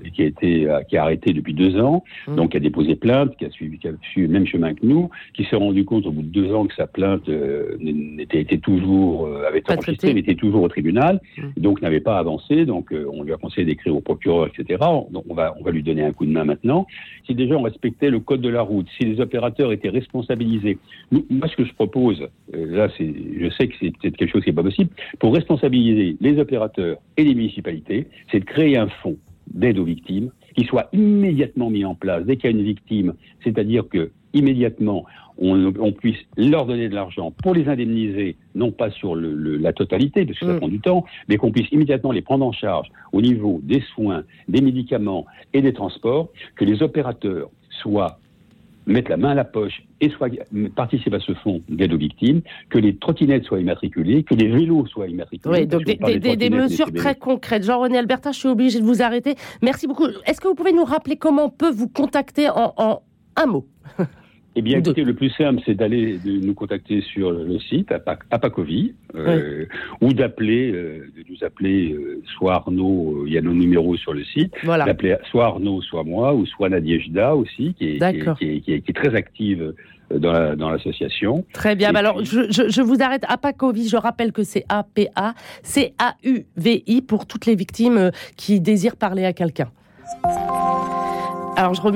et 0.04 0.10
qui 0.10 0.22
a 0.22 0.26
été 0.26 0.68
qui 0.88 0.96
a 0.96 1.02
arrêté 1.02 1.32
depuis 1.32 1.54
deux 1.54 1.78
ans, 1.80 2.04
Mmh. 2.28 2.36
donc 2.36 2.50
qui 2.52 2.56
a 2.56 2.60
déposé 2.60 2.96
plainte, 2.96 3.36
qui 3.36 3.44
a 3.44 3.50
suivi, 3.50 3.78
qui 3.78 3.88
a 3.88 3.92
suivi 4.12 4.26
le 4.26 4.32
même 4.32 4.46
chemin 4.46 4.74
que 4.74 4.84
nous, 4.84 5.10
qui 5.34 5.44
s'est 5.44 5.56
rendu 5.56 5.84
compte 5.84 6.06
au 6.06 6.10
bout 6.10 6.22
de 6.22 6.28
deux 6.28 6.52
ans 6.52 6.65
que 6.66 6.74
sa 6.74 6.86
plainte 6.86 7.28
euh, 7.28 7.76
n'était 7.80 8.40
était 8.40 8.58
toujours 8.58 9.26
euh, 9.26 9.46
avait 9.46 9.58
été 9.60 9.72
enregistrée, 9.72 10.14
mais 10.14 10.20
était 10.20 10.34
toujours 10.34 10.62
au 10.62 10.68
tribunal, 10.68 11.20
Mmh. 11.36 11.60
donc 11.60 11.82
n'avait 11.82 12.00
pas 12.00 12.18
avancé. 12.18 12.64
Donc 12.64 12.92
euh, 12.92 13.06
on 13.12 13.22
lui 13.22 13.32
a 13.32 13.36
conseillé 13.36 13.66
d'écrire 13.66 13.94
au 13.94 14.00
procureur, 14.00 14.46
etc. 14.46 14.78
Donc 15.10 15.24
on 15.28 15.34
va 15.34 15.54
on 15.58 15.62
va 15.62 15.70
lui 15.70 15.82
donner 15.82 16.02
un 16.02 16.12
coup 16.12 16.26
de 16.26 16.30
main 16.30 16.44
maintenant. 16.44 16.86
Si 17.26 17.34
déjà 17.34 17.56
on 17.56 17.62
respectait 17.62 18.10
le 18.10 18.20
code 18.20 18.40
de 18.40 18.48
la 18.48 18.62
route, 18.62 18.86
si 18.96 19.04
les 19.04 19.20
opérateurs 19.20 19.72
étaient 19.72 19.88
responsabilisés, 19.88 20.78
moi 21.10 21.48
ce 21.48 21.56
que 21.56 21.64
je 21.64 21.74
propose, 21.74 22.28
là 22.52 22.88
c'est, 22.96 23.12
je 23.40 23.50
sais 23.50 23.68
que 23.68 23.74
c'est 23.80 23.96
peut-être 23.96 24.16
quelque 24.16 24.32
chose 24.32 24.44
qui 24.44 24.50
n'est 24.50 24.56
pas 24.56 24.62
possible, 24.62 24.90
pour 25.18 25.34
responsabiliser 25.34 26.16
les 26.20 26.38
opérateurs 26.38 26.98
et 27.16 27.24
les 27.24 27.34
municipalités, 27.34 28.06
c'est 28.30 28.40
de 28.40 28.44
créer 28.44 28.76
un 28.78 28.88
fonds 28.88 29.16
d'aide 29.52 29.78
aux 29.78 29.84
victimes 29.84 30.30
qui 30.56 30.64
soit 30.64 30.88
immédiatement 30.92 31.70
mis 31.70 31.84
en 31.84 31.94
place 31.94 32.24
dès 32.24 32.36
qu'il 32.36 32.50
y 32.50 32.54
a 32.54 32.56
une 32.56 32.64
victime, 32.64 33.14
c'est-à-dire 33.44 33.88
que 33.88 34.10
immédiatement 34.34 35.04
on, 35.38 35.70
on 35.78 35.92
puisse 35.92 36.16
leur 36.38 36.64
donner 36.64 36.88
de 36.88 36.94
l'argent 36.94 37.30
pour 37.30 37.52
les 37.54 37.68
indemniser, 37.68 38.36
non 38.54 38.70
pas 38.72 38.90
sur 38.90 39.14
le- 39.14 39.34
le- 39.34 39.58
la 39.58 39.74
totalité, 39.74 40.24
parce 40.24 40.38
que 40.38 40.46
ça 40.46 40.54
Mm. 40.54 40.58
prend 40.58 40.68
du 40.68 40.80
temps, 40.80 41.04
mais 41.28 41.36
qu'on 41.36 41.50
puisse 41.52 41.70
immédiatement 41.72 42.10
les 42.10 42.22
prendre 42.22 42.46
en 42.46 42.52
charge 42.52 42.88
au 43.12 43.20
niveau 43.20 43.60
des 43.62 43.82
soins, 43.94 44.24
des 44.48 44.62
médicaments 44.62 45.26
et 45.52 45.60
des 45.60 45.74
transports, 45.74 46.30
que 46.56 46.64
les 46.64 46.82
opérateurs 46.82 47.50
soient 47.82 48.18
mettent 48.88 49.08
la 49.08 49.16
main 49.16 49.30
à 49.30 49.34
la 49.34 49.44
poche 49.44 49.82
et 50.00 50.08
soient, 50.10 50.28
participent 50.76 51.12
à 51.14 51.18
ce 51.20 51.34
fonds 51.34 51.60
d'aide 51.68 51.92
aux 51.92 51.98
victimes, 51.98 52.40
que 52.70 52.78
les 52.78 52.94
trottinettes 52.96 53.42
soient 53.44 53.58
immatriculées, 53.60 54.22
que 54.22 54.34
les 54.34 54.46
vélos 54.46 54.86
soient 54.86 55.08
immatriculés. 55.08 55.58
Oui, 55.62 55.66
donc 55.66 55.82
des, 55.84 56.50
mesures 56.50 56.92
très 56.92 57.16
concrètes. 57.16 57.64
Jean-René 57.64 57.98
Albertin, 57.98 58.30
je 58.30 58.38
suis 58.38 58.48
obligée 58.48 58.78
de 58.78 58.84
vous 58.84 59.02
arrêter. 59.02 59.34
Merci 59.60 59.88
beaucoup. 59.88 60.06
Est-ce 60.24 60.40
que 60.40 60.46
vous 60.46 60.54
pouvez 60.54 60.72
nous 60.72 60.84
rappeler 60.84 61.16
comment 61.16 61.46
on 61.46 61.50
peut 61.50 61.70
vous 61.70 61.88
contacter 61.88 62.48
en, 62.48 62.72
en 62.76 63.02
un 63.36 63.46
mot 63.46 63.66
Eh 64.58 64.62
bien, 64.62 64.78
écoutez, 64.78 65.04
le 65.04 65.12
plus 65.12 65.28
simple, 65.30 65.60
c'est 65.66 65.74
d'aller 65.74 66.18
nous 66.24 66.54
contacter 66.54 67.02
sur 67.02 67.30
le 67.30 67.58
site 67.58 67.90
Apac- 67.90 68.22
Apacovi, 68.30 68.94
euh, 69.14 69.66
ou 70.00 70.14
d'appeler, 70.14 70.72
euh, 70.72 71.10
de 71.14 71.24
nous 71.30 71.44
appeler 71.44 71.92
euh, 71.92 72.22
soit 72.38 72.54
Arnaud, 72.54 73.24
il 73.26 73.34
y 73.34 73.38
a 73.38 73.42
nos 73.42 73.52
numéros 73.52 73.96
sur 73.98 74.14
le 74.14 74.24
site, 74.24 74.54
Voilà. 74.64 74.86
d'appeler 74.86 75.16
soit 75.30 75.44
Arnaud, 75.44 75.82
soit 75.82 76.04
moi, 76.04 76.34
ou 76.34 76.46
soit 76.46 76.70
Nadiejda 76.70 77.36
aussi, 77.36 77.74
qui 77.74 77.84
est, 77.84 77.88
qui 77.88 77.96
est, 77.96 77.98
D'accord. 77.98 78.38
qui 78.38 78.44
est- 78.50 78.60
qui 78.62 78.72
est- 78.72 78.80
qui 78.80 78.90
est 78.92 78.94
très 78.94 79.14
active 79.14 79.74
dans 80.14 80.32
la- 80.32 80.56
dans 80.56 80.70
l'association. 80.70 81.44
Très 81.52 81.74
bien. 81.76 81.92
Bah 81.92 81.98
alors, 81.98 82.24
je, 82.24 82.50
je- 82.50 82.68
je 82.70 82.80
vous 82.80 83.02
arrête. 83.02 83.24
Apacovi, 83.28 83.88
je 83.88 83.96
rappelle 83.98 84.32
que 84.32 84.42
c'est 84.44 84.64
A-P-A, 84.70 85.34
C-A-U-V-I 85.64 87.02
pour 87.02 87.26
toutes 87.26 87.44
les 87.44 87.56
victimes 87.56 88.10
qui 88.38 88.60
désirent 88.60 88.96
parler 88.96 89.24
à 89.26 89.32
quelqu'un. 89.34 89.68
Alors, 91.58 91.72
je 91.72 91.80
remets 91.80 91.94